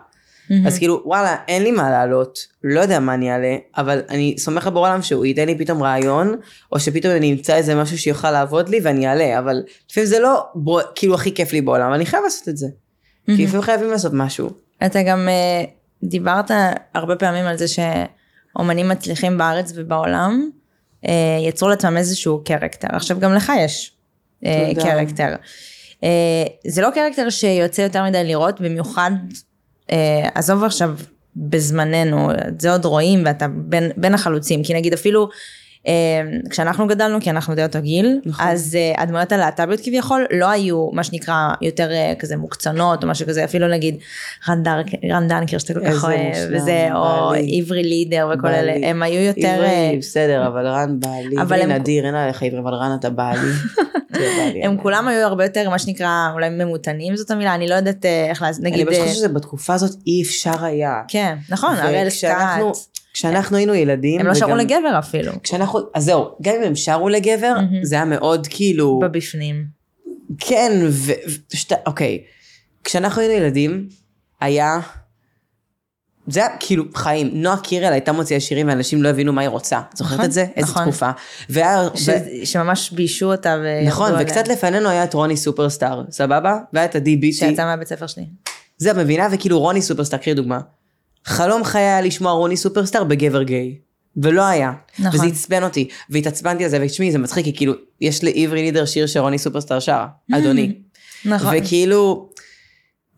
[0.65, 4.67] אז כאילו, וואלה, אין לי מה לעלות, לא יודע מה אני אעלה, אבל אני סומך
[4.67, 6.35] על בורא עולם שהוא ייתן לי פתאום רעיון,
[6.71, 10.45] או שפתאום אני אמצא איזה משהו שיוכל לעבוד לי ואני אעלה, אבל לפעמים זה לא
[10.55, 12.67] בו, כאילו הכי כיף לי בעולם, אני חייב לעשות את זה.
[13.25, 13.43] כי.
[13.45, 14.49] לפעמים חייבים לעשות משהו.
[14.85, 15.63] אתה גם אה,
[16.03, 16.51] דיברת
[16.93, 17.67] הרבה פעמים על זה
[18.57, 20.49] שאומנים מצליחים בארץ ובעולם
[21.07, 22.87] אה, יצרו לעצמם איזשהו קרקטר.
[22.91, 23.91] עכשיו גם לך יש
[24.45, 24.85] אה, תודה.
[24.85, 25.35] קרקטר.
[26.03, 29.11] אה, זה לא קרקטר שיוצא יותר מדי לראות, במיוחד,
[30.35, 30.95] עזוב עכשיו
[31.35, 35.29] בזמננו, את זה עוד רואים ואתה בין, בין החלוצים, כי נגיד אפילו
[36.49, 38.45] כשאנחנו גדלנו, כי אנחנו די אותו גיל, נכון.
[38.47, 43.27] אז אה, הדמויות הלהט"ביות כביכול לא היו מה שנקרא יותר אה, כזה מוקצנות או משהו
[43.27, 43.95] כזה, אפילו נגיד
[44.49, 47.31] רן, דנקר שאתה כל כך אוהב, וזה, או.
[47.57, 48.57] עברי לידר וכל בעלי.
[48.59, 49.41] אלה, הם היו יותר...
[49.47, 53.09] אה, עברי, בסדר, אבל רן בעלי, אבל הם- נדיר, אין עליך עברי, אבל רן אתה
[53.09, 53.51] בעלי.
[54.63, 58.25] הם כולם היו הרבה יותר מה שנקרא אולי ממותנים זאת המילה אני לא יודעת אה,
[58.29, 61.01] איך להגיד אני אה, חושבת שבתקופה הזאת אי אפשר היה.
[61.07, 62.61] כן נכון הראל סקאט
[63.17, 67.09] כשאנחנו היינו ילדים, הם לא שרו לגבר אפילו כשאנחנו, אז זהו, גם אם הם שרו
[67.09, 67.53] לגבר.
[67.81, 69.65] זה היה מאוד כאילו, בבפנים
[70.39, 71.11] כן, ו...
[71.29, 71.71] ו- שת...
[71.85, 72.23] אוקיי.
[72.83, 73.87] כשאנחנו היינו ילדים,
[74.41, 74.79] היה...
[76.27, 77.29] זה היה כאילו חיים.
[77.33, 79.81] נועה קירל הייתה מוציאה שירים ואנשים לא הבינו מה היא רוצה.
[79.95, 80.45] זוכרת נכון, את זה?
[80.55, 80.83] איזה נכון.
[80.83, 81.09] תקופה.
[81.49, 81.87] והיה...
[81.95, 82.45] ש- ו...
[82.45, 84.21] שממש ביישו אותה וירדו נכון, עליה.
[84.25, 86.57] וקצת לפנינו היה את רוני סופרסטאר, סבבה?
[86.73, 87.31] והיה את ה-DBT.
[87.31, 88.25] שיצא מהבית ספר שלי
[88.77, 89.27] זה מבינה?
[89.31, 90.59] וכאילו רוני סופרסטאר, קחי דוגמה.
[91.27, 93.77] חלום חיי היה לשמוע רוני סופרסטאר בגבר גיי.
[94.17, 94.71] ולא היה.
[94.99, 95.19] נכון.
[95.19, 95.89] וזה עצבן אותי.
[96.09, 100.07] והתעצבנתי על זה, ותשמעי, זה מצחיק, כי כאילו, יש לעברי לידר שיר שרוני סופרסטאר שרה,
[100.33, 100.73] אדוני.
[101.25, 102.29] נכון וכאילו,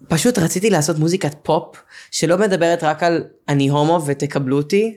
[0.08, 1.76] פשוט רציתי לעשות מוזיקת פופ,
[2.12, 4.96] שלא מדברת רק על אני הומו ותקבלו אותי,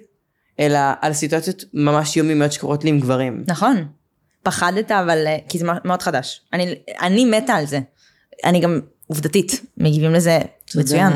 [0.61, 3.45] אלא על סיטואציות ממש יומיומיות שקורות לי עם גברים.
[3.47, 3.85] נכון
[4.43, 7.81] פחדת אבל אה, כי זה מאוד חדש אני אני מתה על זה
[8.45, 8.81] אני גם
[9.13, 10.39] עובדתית מגיבים לזה.
[10.75, 11.13] מצוין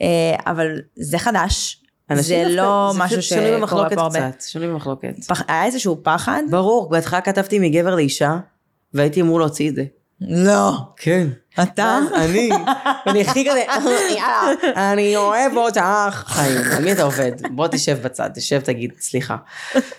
[0.00, 0.06] אה,
[0.46, 1.82] אבל זה חדש
[2.14, 5.24] זה לא זה משהו שקורה במחלוקת פה הרבה קצת, שנוי במחלוקת.
[5.28, 8.36] פח- היה איזשהו פחד ברור, בהתחלה כתבתי מגבר לאישה,
[8.94, 9.84] והייתי אמור להוציא את זה.
[10.20, 11.26] לא כן.
[11.62, 12.50] אתה אני,
[13.06, 13.64] אני הכי כזה,
[14.10, 15.80] יאללה, אני אוהב אותך.
[16.14, 17.32] חיים, על מי אתה עובד?
[17.50, 19.36] בוא תשב בצד, תשב תגיד, סליחה,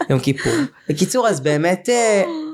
[0.09, 0.53] יום כיפור.
[0.89, 1.89] בקיצור, אז באמת,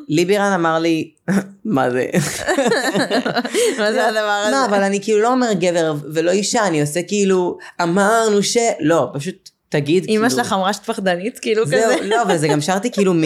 [0.10, 1.12] ליבירן אמר לי,
[1.66, 2.08] מה זה?
[3.80, 4.52] מה זה הדבר הזה?
[4.52, 8.58] מה, אבל אני כאילו לא אומר גבר ולא אישה, אני עושה כאילו, אמרנו ש...
[8.80, 10.22] לא, פשוט תגיד, כאילו.
[10.22, 11.82] אמא שלך אמרה שאת פחדנית כאילו כזה.
[11.88, 13.22] זהו, לא, אבל זה גם שרתי כאילו מ...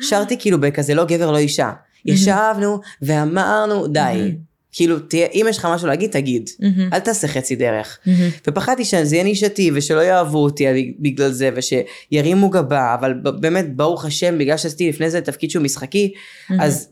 [0.00, 1.70] שרתי כאילו בכזה לא גבר, לא אישה.
[2.04, 4.34] ישבנו ואמרנו, די.
[4.72, 6.50] כאילו, תהיה, אם יש לך משהו להגיד, תגיד.
[6.60, 6.92] מהמם.
[6.92, 7.98] אל תעשה חצי דרך.
[8.06, 8.28] מהמם.
[8.46, 10.64] ופחדתי שזה יהיה נישתי ושלא יאהבו אותי
[10.98, 16.12] בגלל זה ושירימו גבה, אבל באמת, ברוך השם, בגלל שעשיתי לפני זה תפקיד שהוא משחקי,
[16.60, 16.88] אז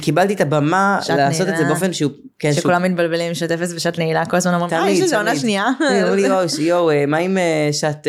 [0.00, 1.68] קיבלתי את הבמה לעשות את זה נעילה.
[1.68, 2.10] באופן שהוא...
[2.38, 5.36] כן, שהוא שכולם מתבלבים שעת אפס ושעת נעילה כל הזמן אומרים אה יש לזה עונה.
[5.36, 5.64] שנייה.
[6.02, 8.06] אמרו לי, יואו, אה, מה עם אה, שעת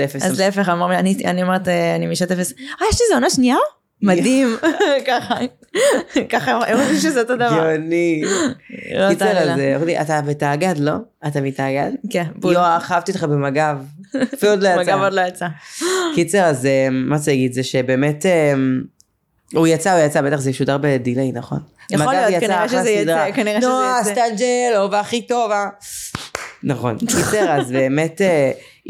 [0.00, 0.22] אה, אפס?
[0.22, 3.56] אז להפך אני- אומרת אני משעת אפס אה יש לזה עונה שנייה?
[4.02, 4.56] מדהים
[5.08, 5.34] ככה
[6.28, 7.72] ככה הם חושבים שזה אותו דבר.
[7.74, 8.22] גאוני.
[8.94, 9.54] לא קיצר, תעלה.
[9.54, 10.92] אז אה, אתה בתאגד, לא?
[11.26, 11.90] אתה מתאגד?
[12.10, 12.24] כן.
[12.42, 13.76] יואו, אהבתי אותך במג"ב.
[14.34, 14.80] אפילו עוד לא יצא.
[14.80, 15.46] מג"ב עוד לא יצא.
[16.14, 17.52] קיצר, אז אה, מה רוצה להגיד?
[17.52, 18.52] זה שבאמת, אה,
[19.54, 21.58] הוא יצא, הוא יצא, בטח זה ישודר בדיליי, נכון?
[21.90, 23.30] יכול מג"ב להיות, כנראה שזה יצא.
[23.34, 24.10] כנראה שזה נועה יצא.
[24.12, 25.68] סטנג'לו והכי טובה.
[26.62, 26.98] נכון.
[26.98, 28.20] קיצר, אז באמת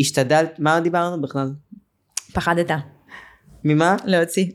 [0.00, 1.50] השתדלת, מה דיברנו בכלל?
[2.32, 2.70] פחדת
[3.64, 3.96] ממה?
[4.04, 4.46] להוציא.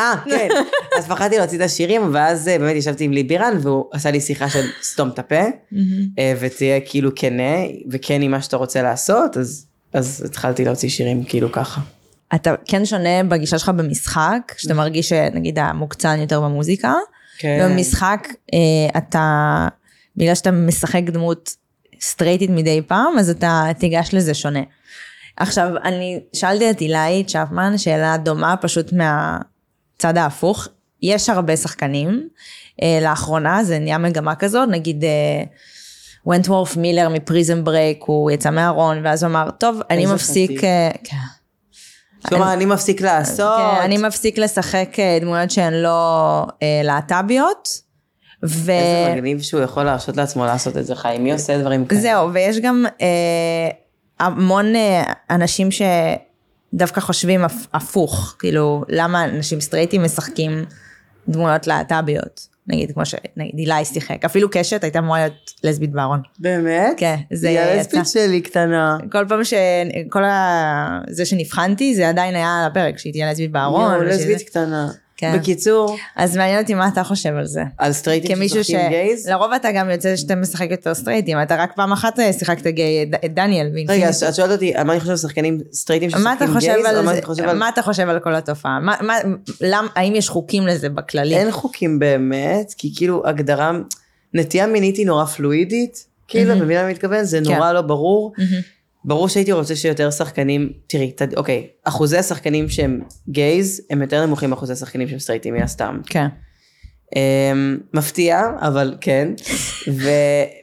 [0.00, 0.48] אה, כן.
[0.98, 4.48] אז פחדתי להוציא את השירים, ואז אה, באמת ישבתי עם ליבירן, והוא עשה לי שיחה
[4.48, 5.44] של סתום את הפה,
[6.18, 7.56] אה, ותהיה כאילו כנה,
[7.90, 11.80] וכן עם מה שאתה רוצה לעשות, אז, אז התחלתי להוציא שירים כאילו ככה.
[12.34, 16.94] אתה כן שונה בגישה שלך במשחק שאתה מרגיש שנגיד המוקצן יותר במוזיקה.
[17.38, 17.68] כן.
[17.70, 19.68] במשחק אה, אתה
[20.16, 21.56] בגלל שאתה משחק דמות
[22.00, 24.60] סטרייטית מדי פעם אז אתה תיגש לזה שונה.
[25.36, 28.92] עכשיו אני שאלתי את אילי צ'פמן שאלה דומה פשוט
[30.00, 30.68] הצד ההפוך.
[31.02, 32.28] יש הרבה שחקנים,
[32.82, 35.04] אה, לאחרונה זה נהיה מגמה כזאת, נגיד
[36.26, 40.64] וונטוורת' מילר מ Prison Break, הוא יצא מהארון, ואז הוא אמר, טוב, אני מפסיק.
[40.64, 41.16] אה, כן.
[42.28, 43.58] כלומר, אני מפסיק לעשות.
[43.58, 47.68] כן, אני מפסיק לשחק אה, דמויות שהן לא אה, להט"ביות.
[48.44, 48.70] ו...
[48.70, 51.24] איזה מגניב שהוא יכול להרשות לעצמו לעשות את זה, חיים.
[51.24, 52.00] מי עושה דברים כאלה?
[52.00, 53.68] זהו, ויש גם אה,
[54.20, 55.68] המון אה, אנשים
[56.74, 60.64] שדווקא חושבים הפ- הפוך, כאילו, למה אנשים סטרייטים משחקים
[61.28, 62.46] דמויות להט"ביות?
[62.66, 65.32] נגיד, כמו שנגיד אילי שיחק, אפילו קשת הייתה אמורה להיות
[65.64, 66.20] לסבית בארון.
[66.38, 66.94] באמת?
[66.96, 67.70] כן, זה היא יצא.
[67.72, 68.98] הלסבית שלי קטנה.
[69.12, 69.54] כל פעם ש...
[70.08, 71.00] כל ה...
[71.10, 73.82] זה שנבחנתי, זה עדיין היה על הפרק, שהיא תהיה לסבית בארון.
[73.94, 74.88] יואו, ושזה- לסבית קטנה.
[75.20, 75.38] כן.
[75.38, 77.62] בקיצור, אז מעניין אותי מה אתה חושב על זה.
[77.78, 78.66] על סטרייטים כמישהו ש...
[78.66, 79.28] שמשחקים גייז?
[79.28, 83.02] לרוב אתה גם יוצא שאתה משחק יותר סטרייטים, אתה רק פעם אחת אה, שיחקת גיי,
[83.24, 83.70] את- דניאל.
[83.88, 84.08] רגע.
[84.08, 86.86] אז את שואלת אותי, מה אני חושב על שחקנים סטרייטים שמשחקים גייז?
[86.86, 87.58] על מה חושב על...
[87.58, 88.80] מה אתה חושב על כל התופעה?
[88.80, 89.14] מה, מה,
[89.60, 91.36] למ, האם יש חוקים לזה בכללי?
[91.36, 93.72] אין חוקים באמת, כי כאילו הגדרה,
[94.34, 96.54] נטייה מינית היא נורא פלואידית, כאילו.
[96.56, 97.24] מבינה מה אני מתכוון?
[97.24, 97.54] זה כן.
[97.54, 98.32] נורא לא ברור.
[99.04, 104.50] ברור שהייתי רוצה שיותר שחקנים, תראי, ת- אוקיי, אחוזי השחקנים שהם גייז, הם יותר נמוכים
[104.50, 106.00] מאחוזי השחקנים שהם סטרייטים מן הסתם.
[106.06, 106.26] כן.
[107.16, 109.28] אמ, מפתיע, אבל כן.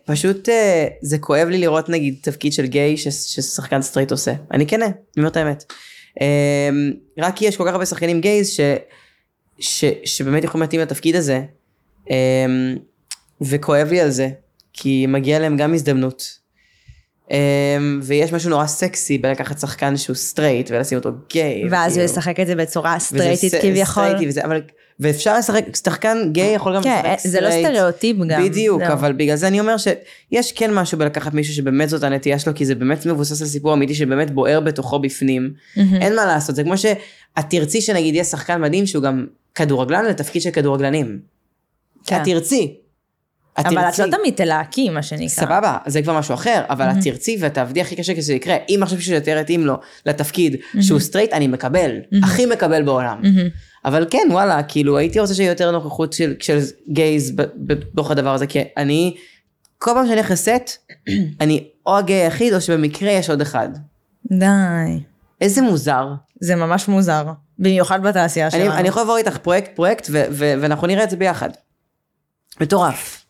[0.06, 4.34] ופשוט אה, זה כואב לי לראות נגיד תפקיד של גיי ש- ששחקן סטרייט עושה.
[4.52, 5.64] אני כנה, אני אומר את האמת.
[6.22, 8.60] אמ, רק כי יש כל כך הרבה שחקנים גייז ש,
[9.60, 11.42] ש, שבאמת יכולים להתאים לתפקיד הזה.
[12.10, 12.76] אמ,
[13.42, 14.30] וכואב לי על זה,
[14.74, 16.47] כי מגיע להם גם הזדמנות.
[17.32, 21.64] אמ, ויש משהו נורא סקסי בלקחת שחקן שהוא סטרייט ולשים אותו גיי.
[21.70, 24.04] ואז הוא וכאילו- ישחק את זה בצורה סטרייטית כביכול.
[24.04, 24.62] סטרייטי וזה, אבל,
[25.00, 27.68] ואפשר לשחק, שחקן גיי יכול גם כן, לשחק זה לא סטרייט.
[27.68, 28.44] סטריאוטיפ גם.
[28.44, 28.82] בדיוק.
[28.82, 32.66] אבל בגלל זה אני אומר שיש כן משהו בלקחת מישהו שבאמת זאת הנטייה שלו, כי
[32.66, 35.54] זה באמת מבוסס על סיפור אמיתי שבאמת בוער בתוכו בפנים.
[36.02, 36.96] אין מה לעשות, זה כמו שאת
[37.50, 41.20] תרצי שנגיד יהיה שחקן מדהים שהוא גם כדורגלן לתפקיד של כדורגלנים.
[42.06, 42.16] כן.
[42.16, 42.76] את תרצי.
[43.60, 44.02] את אבל את תרצי.
[44.02, 45.28] לא תמיד תלהקי, מה שנקרא.
[45.28, 47.02] סבבה, זה כבר משהו אחר, אבל את מהמם.
[47.02, 48.56] תרצי ואת תעבדי הכי קשה כדי שזה יקרה.
[48.70, 51.92] אם עכשיו מישהו יותר יתאים לו לתפקיד שהוא סטרייט, אני מקבל.
[52.12, 52.24] מהמם.
[52.24, 53.20] הכי מקבל בעולם.
[53.24, 53.50] מהמם.
[53.86, 58.48] אבל כן, וואלה, כאילו, הייתי רוצה שיהיה יותר נוכחות של, של גייז בתוך הדבר הזה,
[58.48, 59.16] כי אני,
[59.78, 60.92] כל פעם שאני לסט,
[61.42, 63.70] אני או הגיי היחיד, או שבמקרה יש עוד אחד.
[64.32, 64.46] די.
[65.42, 66.08] איזה מוזר.
[66.40, 67.26] זה ממש מוזר.
[67.60, 68.74] במיוחד בתעשייה אני, שלנו.
[68.74, 71.50] אני יכול לעבור איתך פרויקט פרויקט, ו- ו- ואנחנו נראה את זה ביחד.
[72.62, 73.26] מטורף.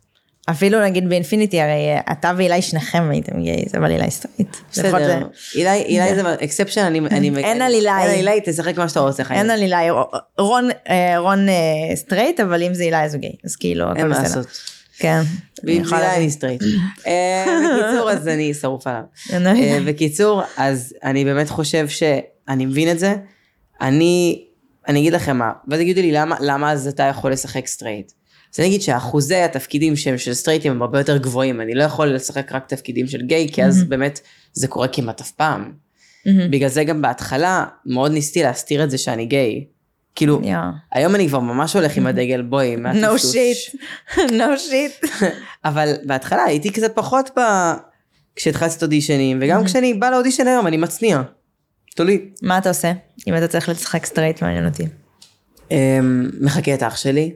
[0.50, 4.56] אפילו נגיד באינפיניטי, הרי אה, אתה ואילי שניכם הייתם גייז, אבל אילי סטרייט.
[4.72, 5.28] בסדר.
[5.56, 7.00] אילי, אילי זה exception, אני...
[7.00, 7.90] אני אין על אילי.
[7.90, 9.24] אין על אילי, תשחק מה שאתה רוצה.
[9.32, 9.90] אין על אילי,
[10.38, 13.36] רון, אה, רון אה, סטרייט, אבל אם זה אילי אז הוא גיי.
[13.46, 14.38] אז כאילו, הכל אין מה בסדר.
[14.38, 14.48] לעשות.
[15.00, 15.22] כן.
[15.64, 16.22] בשבילה להבין.
[16.22, 16.62] אני סטרייט.
[16.62, 19.02] בקיצור, אז אני שרוף עליו.
[19.34, 23.16] אה, בקיצור, אז אני באמת חושב שאני מבין את זה.
[23.82, 24.44] אני,
[24.88, 28.12] אני אגיד לכם מה, ואז יגידו לי למה, למה אז אתה יכול לשחק סטרייט.
[28.54, 32.08] אז אני אגיד שאחוזי התפקידים שהם של סטרייטים הם הרבה יותר גבוהים, אני לא יכול
[32.08, 33.90] לשחק רק תפקידים של גיי, כי אז מהמם.
[33.90, 34.20] באמת
[34.54, 35.72] זה קורה כמעט אף פעם.
[36.26, 36.52] מהמם.
[36.52, 39.66] בגלל זה גם בהתחלה מאוד ניסיתי להסתיר את זה שאני גיי.
[40.16, 40.62] כאילו, יואו.
[40.92, 43.36] היום אני כבר ממש הולך עם הדגל, בואי, No מהטפטוש.
[43.36, 43.76] shit.
[44.16, 45.08] no shit.
[45.66, 47.42] אבל בהתחלה הייתי קצת פחות ב...
[48.36, 49.66] כשהתחלתי את אודישנים, וגם Mhm.
[49.66, 51.22] כשאני בא לאודישן היום אני מצניע.
[51.96, 52.30] תולי.
[52.42, 52.92] מה אתה עושה?
[53.28, 54.84] אם אתה צריך לשחק סטרייט, מעניין אותי.
[55.72, 57.32] אמ, מחכה את אח שלי.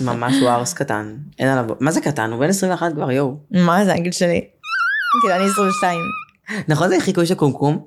[0.00, 1.16] ממש הוא ארס קטן.
[1.38, 1.64] אין עליו...
[1.80, 2.30] מה זה קטן?
[2.32, 3.36] הוא בן 21 כבר, יואו.
[3.50, 4.48] מה זה הגיל שלי?
[5.22, 6.00] כאילו, אני 22.
[6.68, 7.86] נכון זה חיקוי של קומקום?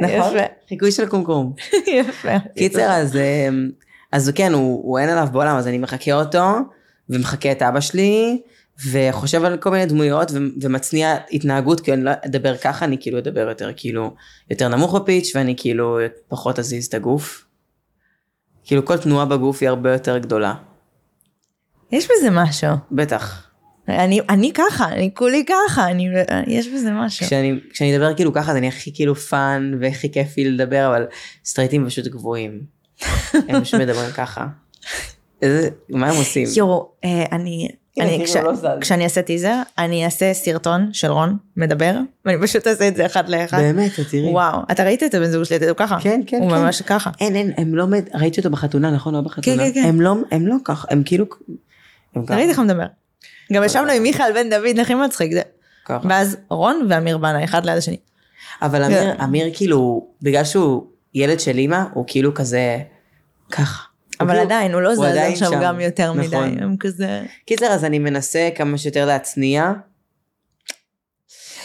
[0.00, 0.36] נכון?
[0.68, 1.52] חיקוי של קומקום.
[1.98, 2.38] יפה.
[2.56, 3.70] קיצר, אז, אמ,
[4.12, 6.44] אז כן, הוא, הוא אין עליו בעולם, אז אני מחכה אותו,
[7.10, 8.40] ומחכה את אבא שלי,
[8.90, 13.18] וחושב על כל מיני דמויות, ו- ומצניע התנהגות, כי אני לא אדבר ככה, אני כאילו
[13.18, 14.14] אדבר יותר כאילו,
[14.50, 17.44] יותר נמוך בפיץ', ואני כאילו פחות אזיז את הגוף.
[18.64, 20.54] כאילו כל תנועה בגוף היא הרבה יותר גדולה.
[21.92, 22.70] יש בזה משהו.
[22.92, 23.52] בטח.
[23.88, 26.08] אני, אני ככה, אני כולי ככה, אני,
[26.46, 27.26] יש בזה משהו.
[27.26, 31.06] כשאני, כשאני אדבר כאילו ככה, אז אני הכי כאילו fun, והכי כיפי לדבר, אבל
[31.44, 32.60] סטרייטים פשוט גבוהים.
[33.48, 34.46] הם פשוט מדברים ככה.
[35.42, 36.46] איזה, מה הם עושים?
[36.56, 37.68] יואו, אה, אני,
[38.00, 38.52] אני כש, לא.
[38.80, 43.28] כשאני אעשה טיזר, אני אעשה סרטון של רון מדבר, ואני פשוט אעשה את זה אחד
[43.28, 43.58] לאחד.
[43.58, 44.30] באמת, את תראי.
[44.30, 45.98] וואו, אתה ראית את הבן זוג שלי, הוא ככה.
[46.00, 46.56] כן, כן, הוא כן.
[46.56, 47.10] ממש ככה.
[47.20, 49.14] אין, אין, הם לא, ראיתי אותו בחתונה, נכון?
[49.14, 49.56] לא בחתונה.
[49.56, 49.84] כן, כן.
[49.88, 51.24] הם לא, הם לא ככה, הם כאילו,
[52.14, 52.24] הם.
[52.30, 52.86] ראיתי איך הוא מדבר.
[53.52, 55.32] גם ישבנו עם מיכאל בן דוד, הכי מצחיק.
[55.32, 55.42] זה-
[55.84, 56.08] ככה.
[56.08, 57.96] ואז רון ואמיר בנה, אחד ליד השני.
[58.62, 62.78] אבל אמיר, אמיר כאילו, בגלל שהוא ילד של אימא, הוא כאילו כזה,
[63.50, 63.82] ככה.
[64.22, 65.60] אבל כאילו- עדיין, הוא לא זז עכשיו שם.
[65.62, 66.26] גם יותר מדי.
[66.26, 66.58] נכון.
[66.62, 67.22] הם כזה...
[67.46, 69.72] קיצר, אז אני מנסה כמה שיותר להצניע.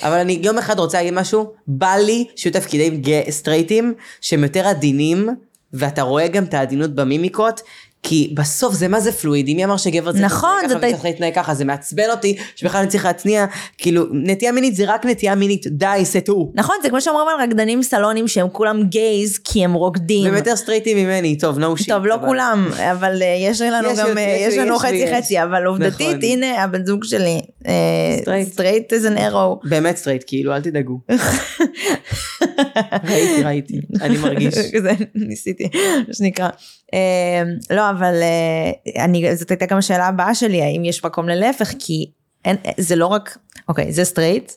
[0.03, 5.29] אבל אני יום אחד רוצה להגיד משהו, בא לי שיהיו תפקידים סטרייטים שהם יותר עדינים,
[5.73, 7.61] ואתה רואה גם את העדינות במימיקות.
[8.03, 11.35] כי בסוף זה מה זה פלואידי, מי אמר שגבר צריך נכון, להתנהג ככה וצריך להתנהג
[11.35, 13.45] ככה, זה מעצבן אותי, שבכלל אני צריך להצניע,
[13.77, 16.51] כאילו, נטייה מינית זה רק נטייה מינית, די, סטו.
[16.55, 20.25] נכון, זה כמו שאומרים על רקדנים סלונים שהם כולם גייז כי הם רוקדים.
[20.25, 21.85] והם יותר סטרייטים ממני, טוב, no shit.
[21.87, 24.81] טוב, לא אבל- כולם, אבל אה, יש לנו יש גם, אה, יש יש לנו ויש
[25.09, 25.15] חצי.
[25.17, 26.19] חצי, אבל עובדתית, נכון.
[26.23, 27.41] הנה הבן זוג שלי,
[28.43, 28.93] סטרייט.
[28.93, 29.59] איזה נרו.
[29.63, 30.99] באמת סטרייט, כאילו, אל תדאגו.
[33.03, 34.53] ראיתי, ראיתי, אני מרגיש.
[34.75, 35.69] כזה ניסיתי,
[36.07, 36.49] מה שנקרא.
[36.93, 41.73] אה, לא, אבל אה, אני, זאת הייתה גם השאלה הבאה שלי, האם יש מקום ללהפך,
[41.79, 42.11] כי
[42.45, 43.37] אין, זה לא רק,
[43.69, 44.51] אוקיי, זה סטרייט,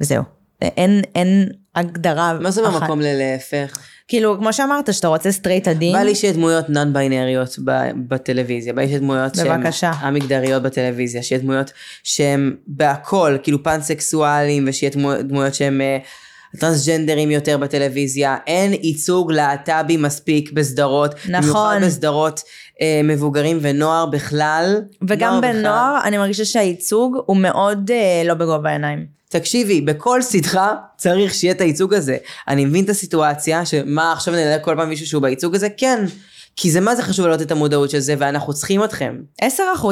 [0.00, 0.22] וזהו.
[0.62, 2.62] אין, אין הגדרה מה זה.
[2.62, 3.78] במקום ללהפך?
[4.08, 7.56] כאילו, כמו שאמרת, שאתה רוצה סטרייט עדין, בא לי שיהיה דמויות נון ביינריות
[8.08, 9.90] בטלוויזיה, בא לי שיהיה דמויות שהן בבקשה.
[9.90, 11.72] א-מגדריות בטלוויזיה, שיהיה דמויות
[12.04, 15.98] שהן בהכל, כאילו פאנסקסואלים, ושיהיה דמו- דמויות שהן אה,
[16.60, 21.40] טרנסג'נדרים יותר בטלוויזיה, אין ייצוג להט"בי מספיק בסדרות, נכון.
[21.42, 22.40] במיוחד בסדרות
[22.80, 24.80] אה, מבוגרים ונוער בכלל.
[25.08, 25.52] וגם נוער בכלל.
[25.52, 29.16] בנוער, אני מרגישה שהייצוג הוא מאוד אה, לא בגובה העיניים.
[29.28, 32.16] תקשיבי, בכל סדרה צריך שיהיה את הייצוג הזה.
[32.48, 35.68] אני מבין את הסיטואציה, שמה עכשיו נראה כל פעם מישהו שהוא בייצוג הזה?
[35.76, 36.04] כן.
[36.56, 39.16] כי זה מה זה חשוב להעלות את המודעות של זה, ואנחנו צריכים אתכם.
[39.42, 39.46] 10%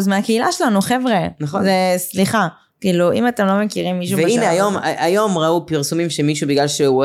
[0.07, 1.19] מהקהילה שלנו, חבר'ה.
[1.41, 1.63] נכון.
[1.63, 2.49] זה, סליחה.
[2.85, 7.05] כאילו, אם אתם לא מכירים מישהו בשלב והנה היום, היום ראו פרסומים שמישהו בגלל שהוא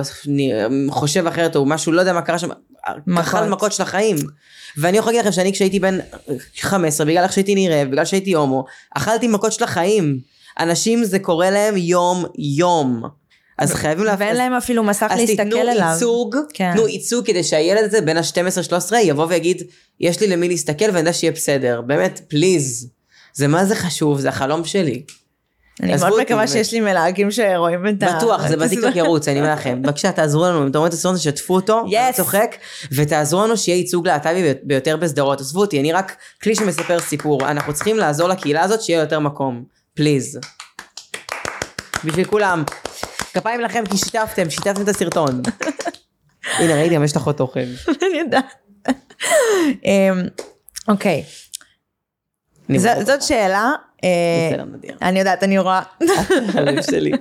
[0.90, 2.50] חושב אחרת או משהו, לא יודע מה קרה שם.
[3.20, 4.16] אכל מכות של החיים.
[4.78, 6.00] ואני יכול להגיד לכם שאני כשהייתי בן
[6.60, 8.66] 15, בגלל איך שהייתי נראה, בגלל שהייתי הומו,
[8.96, 10.20] אכלתי מכות של החיים.
[10.60, 13.04] אנשים זה קורה להם יום יום.
[13.58, 14.20] אז חייבים להפ...
[14.20, 15.90] ואין להם אפילו מסך אז להסתכל תיתנו אליו.
[15.94, 16.74] ייצוג, כן.
[16.74, 19.64] תנו ייצוג כדי שהילד הזה בין ה-12-13 יבוא ויגיד,
[20.00, 21.82] יש לי למי להסתכל ואני יודע שיהיה בסדר.
[21.82, 22.90] באמת, פליז.
[23.34, 25.04] זה מה זה חשוב, זה החלום שלי.
[25.84, 26.48] אני מאוד מקווה.
[26.48, 28.18] שיש לי מלהקים שרואים את ה...
[28.18, 29.82] בטוח, זה בטיקטוק ירוץ, אני אומר לכם.
[29.82, 31.84] בבקשה, תעזרו לנו, אם אתם רואים את הסרטון הזה, שתפו אותו.
[31.86, 32.56] אני צוחק,
[32.92, 35.40] ותעזרו לנו שיהיה ייצוג להט"בי ביותר בסדרות.
[35.40, 37.50] עזבו אותי, אני רק כלי שמספר סיפור.
[37.50, 39.64] אנחנו צריכים לעזור לקהילה הזאת שיהיה יותר מקום.
[39.94, 40.40] פליז.
[42.06, 42.64] בשביל כולם.
[43.34, 45.42] כפיים לכם כי שיתפתם, שיתפתם את הסרטון.
[46.60, 47.66] הנה, ראיתי, גם יש לך עוד תוכן.
[48.10, 48.54] אני יודעת.
[49.86, 50.24] אמ,
[50.88, 51.24] אוקיי,
[52.78, 53.72] זאת שאלה.
[54.04, 54.96] אה, בסדר, נדיר.
[55.02, 55.82] אני יודעת, אני רואה.
[56.54, 57.12] הלב שלי.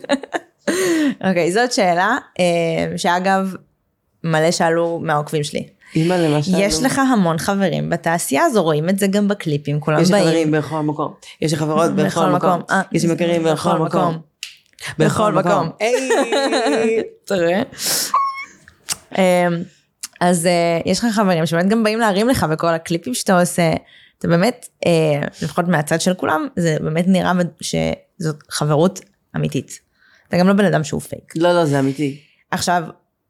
[1.24, 3.54] אוקיי, זאת שאלה, אה, שאגב,
[4.24, 5.68] מלא שאלו מהעוקבים שלי.
[5.94, 6.52] אימא למשל.
[6.58, 10.50] יש לך המון חברים בתעשייה הזו, רואים את זה גם בקליפים, כולם יש לי חברים
[10.50, 10.62] באים.
[10.62, 11.12] בכל מקום.
[11.40, 12.60] יש חברות בכל מקום.
[12.70, 14.18] אה, יש לי מכרים בכל מקום.
[14.98, 15.70] בכל מקום.
[19.18, 19.22] אמ,
[20.20, 20.48] אז
[20.84, 23.72] יש לך חברים שבאמת גם באים להרים לך בכל הקליפים שאתה עושה.
[24.18, 29.00] אתה באמת, אה, לפחות מהצד של כולם, זה באמת נראה שזאת חברות
[29.36, 29.80] אמיתית.
[30.28, 31.32] אתה גם לא בן אדם שהוא פייק.
[31.36, 32.20] לא, לא, זה אמיתי.
[32.50, 32.82] עכשיו,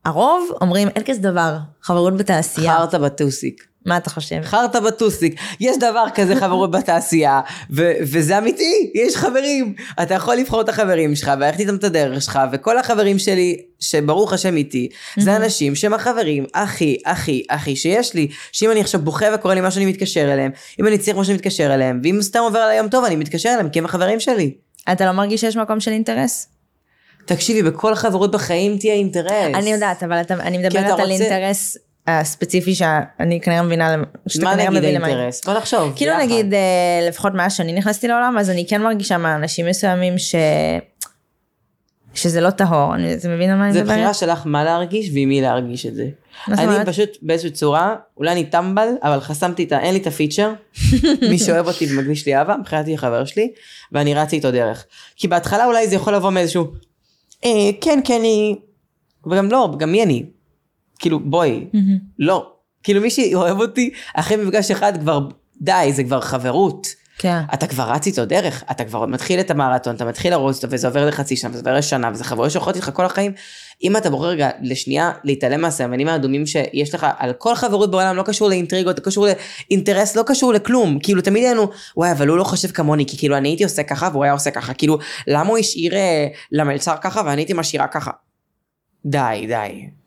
[0.05, 2.77] הרוב אומרים אין כזה דבר, חברות בתעשייה.
[2.77, 3.67] חרטה בטוסיק.
[3.88, 4.42] מה אתה חושב?
[4.42, 5.35] חרטה בטוסיק.
[5.61, 9.74] יש דבר כזה חברות בתעשייה, ו- וזה אמיתי, יש חברים.
[10.03, 14.33] אתה יכול לבחור את החברים שלך, וללכת איתם את הדרך שלך, וכל החברים שלי, שברוך
[14.33, 18.29] השם איתי, זה אנשים שהם החברים הכי, הכי, הכי שיש לי.
[18.53, 20.51] שאם אני עכשיו בוכה וקורא לי משהו, אני מתקשר אליהם.
[20.81, 22.01] אם אני צריך משהו, אני מתקשר אליהם.
[22.05, 24.55] ואם סתם עובר עליי יום טוב, אני מתקשר אליהם, כי הם החברים שלי.
[24.92, 26.48] אתה לא מרגיש שיש מקום של אינטרס?
[27.24, 29.33] תקשיבי, בכל חברות בחיים תהיה אינטרס.
[29.55, 31.77] אני יודעת, אבל אתה, אני מדברת על רוצה- אינטרס
[32.09, 35.07] הספציפי שאני כנראה מבינה, שאתה מה כנראה נגיד מבין למה.
[35.07, 35.44] האינטרס?
[35.44, 35.92] בוא נחשוב.
[35.97, 36.25] כאילו ביחד.
[36.25, 40.35] נגיד, אה, לפחות מאז שאני נכנסתי לעולם, אז אני כן מרגישה מאנשים מסוימים ש...
[42.14, 43.97] שזה לא טהור, אני, אתה מבין על מה אני זה מדברת?
[43.97, 46.09] בחירה שלך מה להרגיש ועם מי להרגיש את זה.
[46.49, 46.87] מה אני?
[46.87, 49.81] פשוט באיזושהי צורה, אולי אני טמבל, אבל חסמתי את ה...
[49.81, 50.53] אין לי את הפיצ'ר.
[51.31, 53.53] מי שאוהב אותי ומקדיש לי אהבה, מבחינתי חבר שלי,
[53.92, 54.85] ואני רצתי איתו דרך.
[55.16, 56.66] כי בהתחלה אולי זה יכול לבוא מאיזשהו,
[57.44, 58.57] אה, כן, כן, אני...
[59.27, 60.25] וגם לא, גם מי אני?
[60.98, 61.98] כאילו, בואי, מהמם.
[62.18, 62.52] לא.
[62.82, 65.28] כאילו מי שאוהב אותי, אחרי מפגש אחד כבר,
[65.61, 66.87] די, זה כבר חברות.
[67.18, 67.40] כן.
[67.54, 70.87] אתה כבר רץ איתו דרך, אתה כבר מתחיל את המרתון, אתה מתחיל לרוץ איתו, וזה
[70.87, 73.32] עובר לחצי שנה, וזה עובר לשנה, וזה חברות שאוכלות איתך כל החיים.
[73.82, 78.22] אם אתה בוחר רגע לשנייה להתעלם מהסממנים האדומים שיש לך על כל חברות בעולם, לא
[78.22, 79.26] קשור לאינטריגות, לא קשור
[79.70, 80.98] לאינטרס, לא קשור לכלום.
[81.02, 84.08] כאילו תמיד היינו, וואי, אבל הוא לא חושב כמוני, כי כאילו אני הייתי עושה ככה
[84.12, 84.74] והוא היה עושה ככה.
[84.74, 88.11] כאילו, למה הוא השאיר אה, למלצר ככה ואני הייתי משאירה ככה?
[89.06, 89.97] די, די.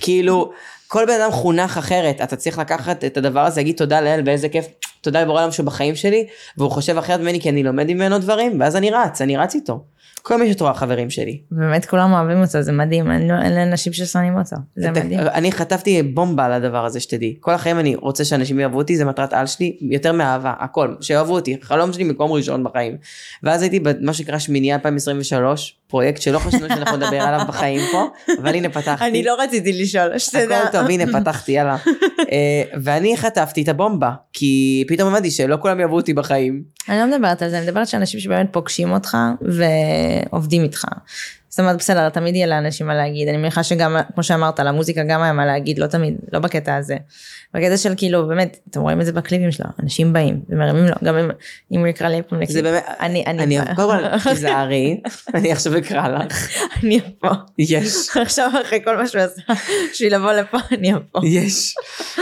[0.00, 0.52] כאילו,
[0.88, 4.48] כל בן אדם חונך אחרת, אתה צריך לקחת את הדבר הזה, להגיד תודה לאל ואיזה
[4.48, 4.66] כיף,
[5.00, 6.26] תודה לבורא עולם שהוא בחיים שלי,
[6.58, 9.84] והוא חושב אחרת ממני כי אני לומד ממנו דברים, ואז אני רץ, אני רץ איתו.
[10.22, 11.40] כל מי שתורה חברים שלי.
[11.50, 15.20] באמת כולם אוהבים אותו, זה מדהים, אין אין אנשים ששונאים אותו, זה אתה- מדהים.
[15.20, 17.36] אני חטפתי בומבה על הדבר הזה שתדעי.
[17.40, 21.34] כל החיים אני רוצה שאנשים יאהבו אותי, זה מטרת על שלי, יותר מאהבה, הכל, שיאהבו
[21.34, 22.96] אותי, חלום שלי מקום ראשון בחיים.
[23.42, 28.06] ואז הייתי במה שנקרא שמינייה 2023, פרויקט שלא חשבנו שאנחנו נדבר עליו בחיים פה,
[28.42, 29.04] אבל הנה פתחתי.
[29.08, 30.58] אני לא רציתי לשאול, שתדע.
[30.58, 31.76] הכל טוב, הנה פתחתי, יאללה.
[32.32, 36.75] אה, ואני חטפתי את הבומבה, כי פתאום הבנתי שלא כולם יעברו אותי בחיים.
[36.88, 40.84] אני לא מדברת על זה, אני מדברת שאנשים שבאמת פוגשים אותך ועובדים איתך.
[41.56, 43.28] זאת אומרת, בסדר, תמיד יהיה לאנשים מה להגיד.
[43.28, 46.96] אני מניחה שגם, כמו שאמרת, למוזיקה גם היה מה להגיד, לא תמיד, לא בקטע הזה.
[47.54, 51.16] בקטע של כאילו, באמת, אתם רואים את זה בקליפים שלו, אנשים באים ומרימים לו, גם
[51.16, 51.30] אם,
[51.72, 52.64] אם הוא יקרא לי פעם זה לקליפ.
[52.64, 55.00] באמת, אני, אני, אני, קודם כל, תיזהרי,
[55.34, 56.48] אני עכשיו אקרא לך.
[56.82, 57.28] אני פה.
[57.58, 58.16] יש.
[58.22, 59.42] עכשיו אחרי כל מה שהוא עשה,
[59.92, 61.20] בשביל לבוא לפה, אני פה.
[61.24, 61.74] יש.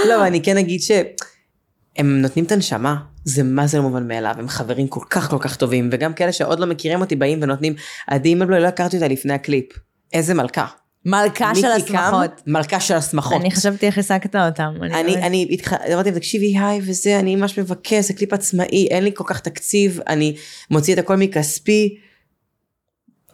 [0.09, 4.49] לא, אני כן אגיד שהם נותנים את הנשמה, זה מה זה לא מובן מאליו, הם
[4.49, 7.75] חברים כל כך כל כך טובים, וגם כאלה שעוד לא מכירים אותי באים ונותנים,
[8.07, 9.65] עדי אימבלו, לא הכרתי אותה לפני הקליפ.
[10.13, 10.67] איזה מלכה.
[11.07, 12.43] מלכה של השמחות.
[12.47, 13.41] מלכה של השמחות.
[13.41, 14.75] אני חשבתי איך השגת אותם.
[14.83, 19.05] אני, אני התח- אמרתי, להם, תקשיבי, היי וזה, אני ממש מבקש, זה קליפ עצמאי, אין
[19.05, 20.37] לי כל כך תקציב, אני
[20.71, 21.97] מוציא את הכל מכספי.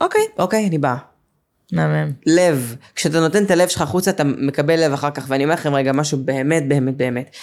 [0.00, 0.96] אוקיי, אוקיי, אני באה.
[1.72, 2.12] מהמם.
[2.26, 5.74] לב, כשאתה נותן את הלב שלך החוצה אתה מקבל לב אחר כך ואני אומר לכם
[5.74, 7.36] רגע משהו באמת באמת באמת.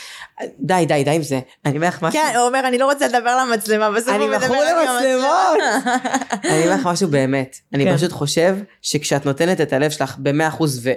[0.60, 1.40] די די די עם זה.
[1.66, 2.22] אני אומר לך משהו.
[2.22, 5.58] כן, הוא אומר, אני לא רוצה לדבר למצלמה, בסוף אני הוא מדבר עם למצלמות.
[6.52, 7.58] אני אומר לך משהו באמת.
[7.74, 7.96] אני כן.
[7.96, 10.90] פשוט חושב שכשאת נותנת את הלב שלך במאה אחוז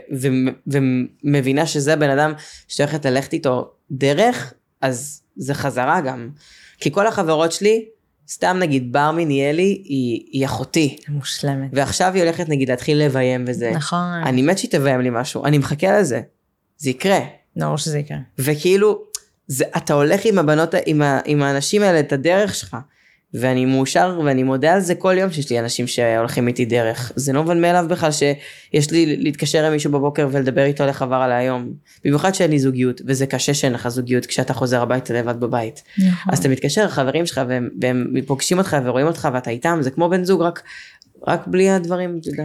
[1.24, 2.32] ומבינה שזה הבן אדם
[2.68, 6.28] שאת הולכת ללכת איתו דרך אז זה חזרה גם.
[6.78, 7.84] כי כל החברות שלי
[8.30, 11.70] סתם נגיד בר מיניאלי היא, היא אחותי מושלמת.
[11.72, 14.22] ועכשיו היא הולכת נגיד להתחיל לביים וזה נכון.
[14.24, 16.20] אני מת שהיא תביים לי משהו, אני מחכה לזה.
[16.76, 17.18] זה יקרה.
[17.56, 18.18] ברור שזה יקרה.
[18.38, 19.02] וכאילו,
[19.46, 22.76] זה, אתה הולך עם הבנות, עם, ה, עם האנשים האלה את הדרך שלך.
[23.34, 27.12] ואני מאושר ואני מודה על זה כל יום שיש לי אנשים שהולכים איתי דרך.
[27.16, 31.02] זה לא מובן מאליו בכלל שיש לי להתקשר עם מישהו בבוקר ולדבר איתו על איך
[31.02, 31.72] עבר על היום.
[32.04, 35.82] במיוחד שאין לי זוגיות, וזה קשה שאין לך זוגיות כשאתה חוזר הביתה לבד בבית.
[35.98, 36.32] נכון.
[36.32, 40.08] אז אתה מתקשר לחברים שלך והם, והם פוגשים אותך ורואים אותך ואתה איתם, זה כמו
[40.08, 40.62] בן זוג, רק,
[41.28, 42.44] רק בלי הדברים, אתה יודע.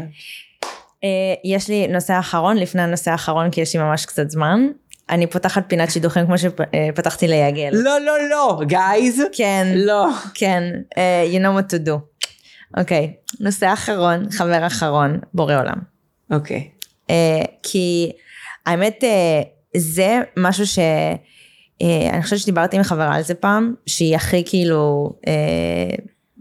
[1.03, 1.09] אה,
[1.43, 4.67] יש לי נושא אחרון, לפני הנושא האחרון, כי יש לי ממש קצת זמן.
[5.09, 7.69] אני פותחת פינת שידוכים כמו שפתחתי ליגל.
[7.73, 9.21] לא, לא, לא, גייז.
[9.31, 10.07] כן, לא.
[10.33, 10.63] כן,
[10.97, 11.91] אה, you know what to do.
[12.77, 15.77] אוקיי, נושא אחרון, חבר אחרון, בורא עולם.
[16.31, 16.69] אוקיי.
[17.09, 18.11] אה, כי
[18.65, 19.41] האמת אה,
[19.77, 20.79] זה משהו ש...
[22.13, 25.13] אני חושבת שדיברתי עם חברה על זה פעם, שהיא הכי כאילו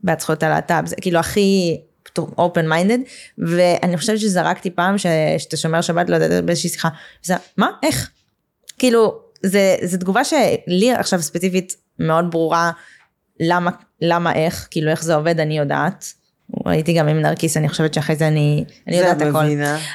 [0.03, 1.81] בעד זכויות הלהט"ב, זה כאילו הכי
[2.18, 3.00] open minded,
[3.38, 5.07] ואני חושבת שזרקתי פעם ש-
[5.38, 6.88] שאתה שומר שבת, לא יודעת, באיזושהי שיחה,
[7.24, 8.11] וזה, מה, איך?
[8.78, 12.70] כאילו, זה, זה תגובה שלי עכשיו ספציפית מאוד ברורה,
[13.40, 16.12] למה, למה איך, כאילו איך זה עובד אני יודעת.
[16.66, 19.44] ראיתי גם עם נרקיס, אני חושבת שאחרי זה אני, אני יודעת הכל.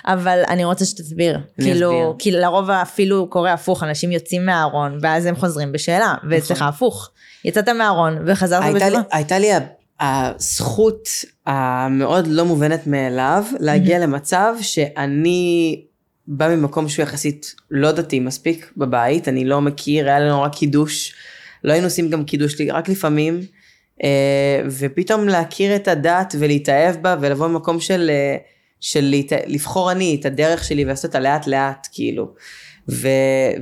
[0.05, 1.39] אבל אני רוצה שתסביר.
[1.61, 2.15] כאילו.
[2.19, 7.09] כי לרוב אפילו קורה הפוך, אנשים יוצאים מהארון, ואז הם חוזרים בשאלה, ואצלך הפוך.
[7.45, 8.73] יצאת מהארון וחזרת נכון.
[8.73, 9.01] בתשובה.
[9.11, 9.49] הייתה לי
[9.99, 11.09] הזכות
[11.45, 15.81] המאוד לא מובנת מאליו להגיע למצב שאני
[16.31, 21.13] בא ממקום שהוא יחסית לא דתי מספיק בבית, אני לא מכיר, היה לנו רק קידוש,
[21.63, 23.41] לא היינו עושים גם קידוש רק לפעמים,
[24.03, 28.37] אה, ופתאום להכיר את הדת ולהתאהב בה ולבוא ממקום של, אה,
[28.79, 29.31] של להת...
[29.47, 32.33] לבחור אני את הדרך שלי ולעשות אותה לאט לאט כאילו.
[32.89, 33.07] ו...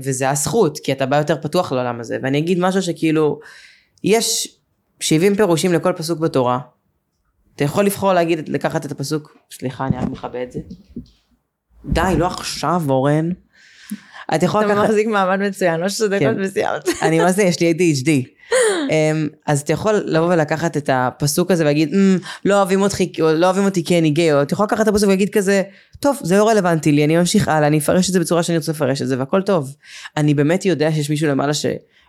[0.03, 2.17] וזה הזכות, כי אתה בא יותר פתוח לעולם הזה.
[2.23, 3.39] ואני אגיד משהו שכאילו,
[4.03, 4.57] יש
[4.99, 6.59] 70 פירושים לכל פסוק בתורה.
[7.55, 10.59] אתה יכול לבחור להגיד, לקחת את הפסוק, סליחה, אני רק מכבה את זה.
[11.85, 13.29] די, לא עכשיו, אורן.
[14.35, 16.35] אתה יכול אתה לקחת, מחזיק מעמד מצוין, לא שתי דקות כן.
[16.39, 16.89] וסיימת.
[17.01, 18.09] אני מה זה, יש לי ADHD.
[18.89, 23.33] אמ, אז אתה יכול לבוא ולקחת את הפסוק הזה ולהגיד, "אמ, לא אוהבים אותי, או
[23.33, 25.63] לא אוהבים אותי כי אני גיי, או אתה יכול לקחת את הפסוק ולהגיד כזה,
[25.99, 28.71] טוב, זה לא רלוונטי לי, אני ממשיך הלאה, אני אפרש את זה בצורה שאני רוצה
[28.71, 29.75] לפרש את זה, והכל טוב.
[30.17, 31.53] אני באמת יודע שיש מישהו למעלה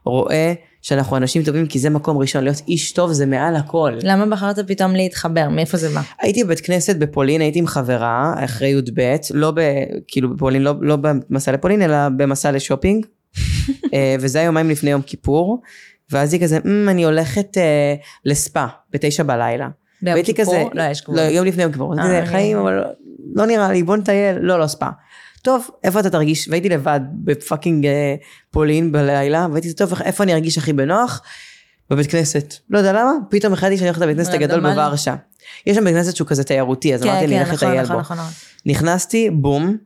[0.09, 3.93] שרואה שאנחנו אנשים טובים, כי זה מקום ראשון, להיות איש טוב זה מעל הכל.
[4.03, 5.49] למה בחרת פתאום להתחבר?
[5.49, 6.01] מאיפה זה בא?
[6.21, 9.01] הייתי בבית כנסת בפולין, הייתי עם חברה אחרי י"ב,
[9.35, 9.61] לא ב...
[10.09, 13.07] כאילו בפולין, לא, לא במסע לפולין, אלא במסע לשופינג.
[13.95, 15.61] אה, וזה היה יומיים לפני יום כיפור.
[16.13, 17.95] ואז היא כזה, "אמ, אני הולכת אה,
[18.25, 19.69] לספא בתשע בלילה.
[20.03, 20.45] ביום כיפור?
[20.55, 21.17] כזה, לא, יש גבול.
[21.17, 21.95] לא, יום לפני יום כיפור.
[21.99, 22.85] אה, אני- חיים, אבל
[23.35, 24.39] לא- נראה לי, בוא נטייל.
[24.41, 24.87] לא, לא ספא.
[25.43, 26.49] טוב, איפה אתה תרגיש?
[26.49, 28.15] והייתי לבד בפאקינג אה,
[28.51, 31.23] פולין בלילה, והייתי טוב, איפה אני ארגיש הכי בנוח?
[31.91, 32.55] בבית כנסת.
[32.71, 34.75] לא יודע למה, פתאום החלטתי שאני הולכת לבית כנסת הגדול רנדומלי.
[34.75, 35.15] בוורשה.
[35.67, 37.97] יש שם בית כנסת שהוא כזה תיירותי, אז כן, אמרתי כן, ללכת נכון, לטייל נכון,
[37.97, 38.01] בו.
[38.01, 38.33] נכון, נכון.
[38.67, 39.77] נכנסתי, בום,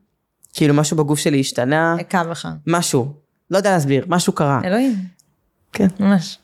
[0.54, 2.48] כאילו משהו בגוף שלי השתנה, הכה בך.
[2.66, 3.12] משהו.
[3.50, 4.60] לא יודע להסביר, משהו קרה.
[4.64, 4.94] אלוהים.
[5.72, 5.86] כן.
[6.00, 6.38] ממש.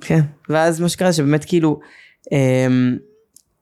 [0.00, 0.20] כן.
[0.48, 1.80] ואז מה שקרה שבאמת כאילו,
[2.32, 2.96] אמ,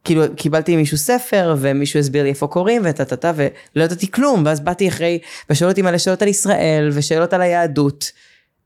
[0.08, 4.42] כאילו קיבלתי ממישהו ספר ומישהו הסביר לי איפה קוראים וטה טה טה ולא ידעתי כלום
[4.46, 5.18] ואז באתי אחרי
[5.50, 8.12] ושאלו אותי מלא שאלות על ישראל ושאלות על היהדות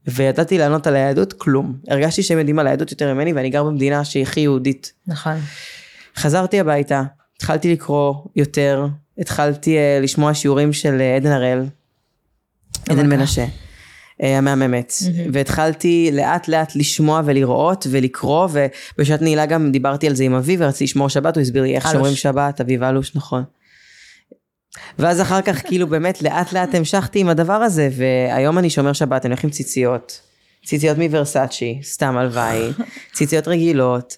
[0.07, 4.05] וידעתי לענות על היהדות כלום הרגשתי שהם יודעים על היהדות יותר ממני ואני גר במדינה
[4.05, 5.37] שהיא הכי יהודית נכון.
[6.17, 7.03] חזרתי הביתה
[7.43, 8.87] התחלתי לקרוא יותר,
[9.19, 11.65] התחלתי אה, לשמוע שיעורים של אה, עדן הראל,
[12.89, 13.07] עדן.
[13.07, 13.45] מנשה,
[14.21, 15.31] המהממת, מהמם.
[15.33, 18.49] והתחלתי לאט לאט לשמוע ולראות ולקרוא,
[18.99, 21.85] ובשעת נעילה גם דיברתי על זה עם אבי ורציתי לשמור שבת, הוא הסביר לי איך
[21.87, 21.95] אלוש.
[21.95, 23.43] שומרים שבת, אביב אלוש, נכון.
[24.99, 29.27] ואז אחר כך כאילו באמת לאט לאט המשכתי עם הדבר הזה, והיום אני שומר שבת,
[29.27, 30.21] אני הולך עם ציציות.
[30.67, 32.71] ציציות מוורסאצ'י, סתם הלוואי,
[33.17, 34.17] ציציות רגילות,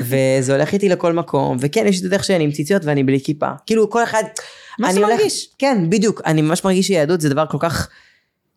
[0.00, 3.50] וזה הולך איתי לכל מקום, וכן, יש את הדרך שאני עם ציציות ואני בלי כיפה.
[3.66, 4.22] כאילו, כל אחד...
[4.78, 5.20] מה זה הולך-?
[5.58, 6.22] כן, בדיוק.
[6.26, 7.88] אני ממש מרגיש שיהדות זה דבר כל כך...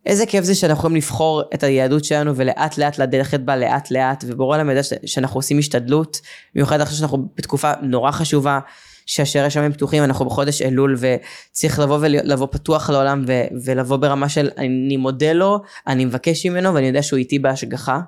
[0.05, 4.23] איזה כיף זה שאנחנו יכולים לבחור את היהדות שלנו ולאט לאט ללכת בה לאט לאט,
[4.27, 6.21] ובורא למדע ש- שאנחנו עושים השתדלות,
[6.55, 8.59] במיוחד עכשיו שאנחנו בתקופה נורא חשובה,
[9.05, 14.49] שהשערי השמיים פתוחים, אנחנו בחודש אלול וצריך לבוא ולבוא פתוח לעולם ו- ולבוא ברמה של
[14.57, 17.99] אני מודה לו, אני מבקש ממנו ואני יודע שהוא איתי בהשגחה.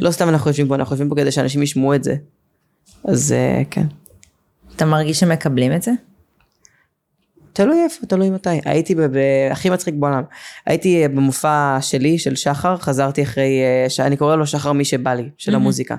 [0.00, 2.14] לא סתם אנחנו יושבים פה, אנחנו יושבים פה כדי שאנשים ישמעו את זה.
[3.04, 3.86] אז אה, כן.
[4.76, 5.90] אתה מרגיש שמקבלים את זה?
[7.54, 8.50] תלוי איפה, תלוי מתי.
[8.64, 9.18] הייתי ב- ב-
[9.50, 10.22] הכי מצחיק בעולם.
[10.66, 14.84] הייתי אה, במופע שלי, של שחר, חזרתי אחרי, אה, ש- אני קורא לו שחר מי
[14.84, 15.62] שבא לי, של מהמם.
[15.62, 15.96] המוזיקה.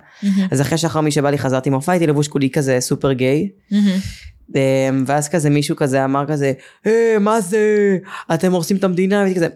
[0.51, 3.49] אז אחרי שחר מי שבא לי חזרתי מהמופע, הייתי לבוש כולי כזה סופר גיי.
[4.55, 4.61] אה,
[5.05, 6.53] ואז כזה מישהו כזה אמר כזה,
[6.87, 7.97] אה, מה זה,
[8.33, 9.47] אתם הורסים את המדינה, והייתי כזה,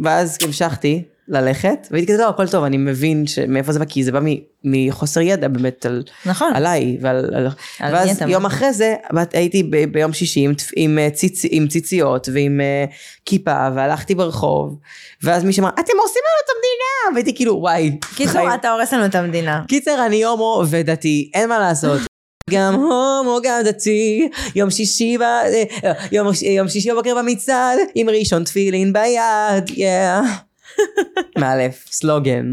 [0.00, 4.12] ואז המשכתי ללכת, והייתי כזה, לא, הכל טוב, אני מבין מאיפה זה בא, כי זה
[4.12, 4.20] בא
[4.64, 6.52] מחוסר ידע באמת על, נכון.
[6.54, 7.46] עליי, ועל, על,
[7.80, 8.46] על ואז יום מדבר?
[8.46, 8.94] אחרי זה
[9.32, 14.78] הייתי ב, ביום שישי עם, עם, אה, ציצ, עם ציציות ועם uh, כיפה והלכתי ברחוב
[15.22, 17.98] ואז מישהו אמר אתם הורסים לנו את המדינה והייתי כאילו וואי.
[18.16, 19.62] קיצור, חיים." אתה הורס לנו את המדינה.
[19.68, 22.00] קיצר אני הומו ודתי אין מה לעשות.
[22.50, 25.22] גם הומו גם דתי יום שישי ב...
[25.22, 30.46] אה, יום, יום שישי בבוקר במצעד עם ראשון תפילין ביד yeah.
[31.40, 32.50] מאלף סלוגן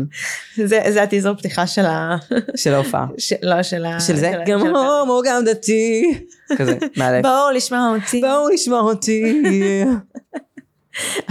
[0.55, 2.15] זה זה הטיזר פתיחה של ה...
[2.55, 3.05] של ההופעה.
[3.17, 3.99] ש- לא, של ה...
[3.99, 4.75] של זה של גם של.
[4.75, 6.13] הומו גם דתי
[6.57, 7.21] כזה מאלף.
[7.25, 8.21] בואו לשמוע אותי.
[8.21, 9.43] בואו נשמע אותי.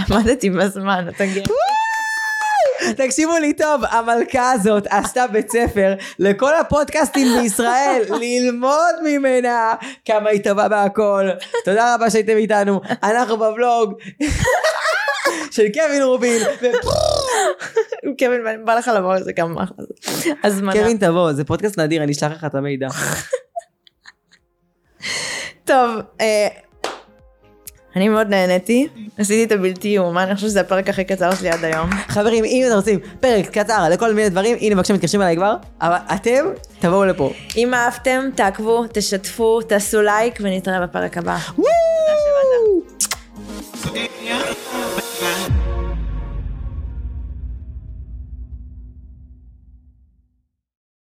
[0.09, 1.45] עמדתי בזמן, אתה גאה.
[2.97, 9.75] תקשיבו לי טוב, המלכה הזאת עשתה בית ספר לכל הפודקאסטים בישראל, ללמוד ממנה
[10.05, 11.29] כמה היא טובה בהכל.
[11.65, 13.93] תודה רבה שהייתם איתנו, אנחנו בבלוג
[15.51, 16.43] של קווין רובין.
[16.63, 16.67] ו-
[18.19, 19.57] קווין, בא לך לבוא לזה גם.
[20.45, 20.73] הזמנה.
[20.73, 22.89] קווין תבוא, זה פודקאסט נדיר, אני אשלח לך את המידע.
[25.65, 26.49] טוב, אה,
[27.97, 28.89] אני מאוד נהניתי,
[29.19, 31.91] עשיתי את הבלתי יאומן, אני חושבת שזה הפרק הכי קצר שלי עד היום.
[32.09, 35.97] חברים, אם אתם רוצים פרק קצר לכל מיני דברים, הנה בבקשה מתקשרים אליי כבר, אבל
[36.15, 36.45] אתם
[36.81, 37.33] תבואו לפה.
[37.57, 41.37] אם אהבתם, תעקבו, תשתפו, תעשו לייק ונתראה בפרק הבא.
[41.59, 42.83] וואו!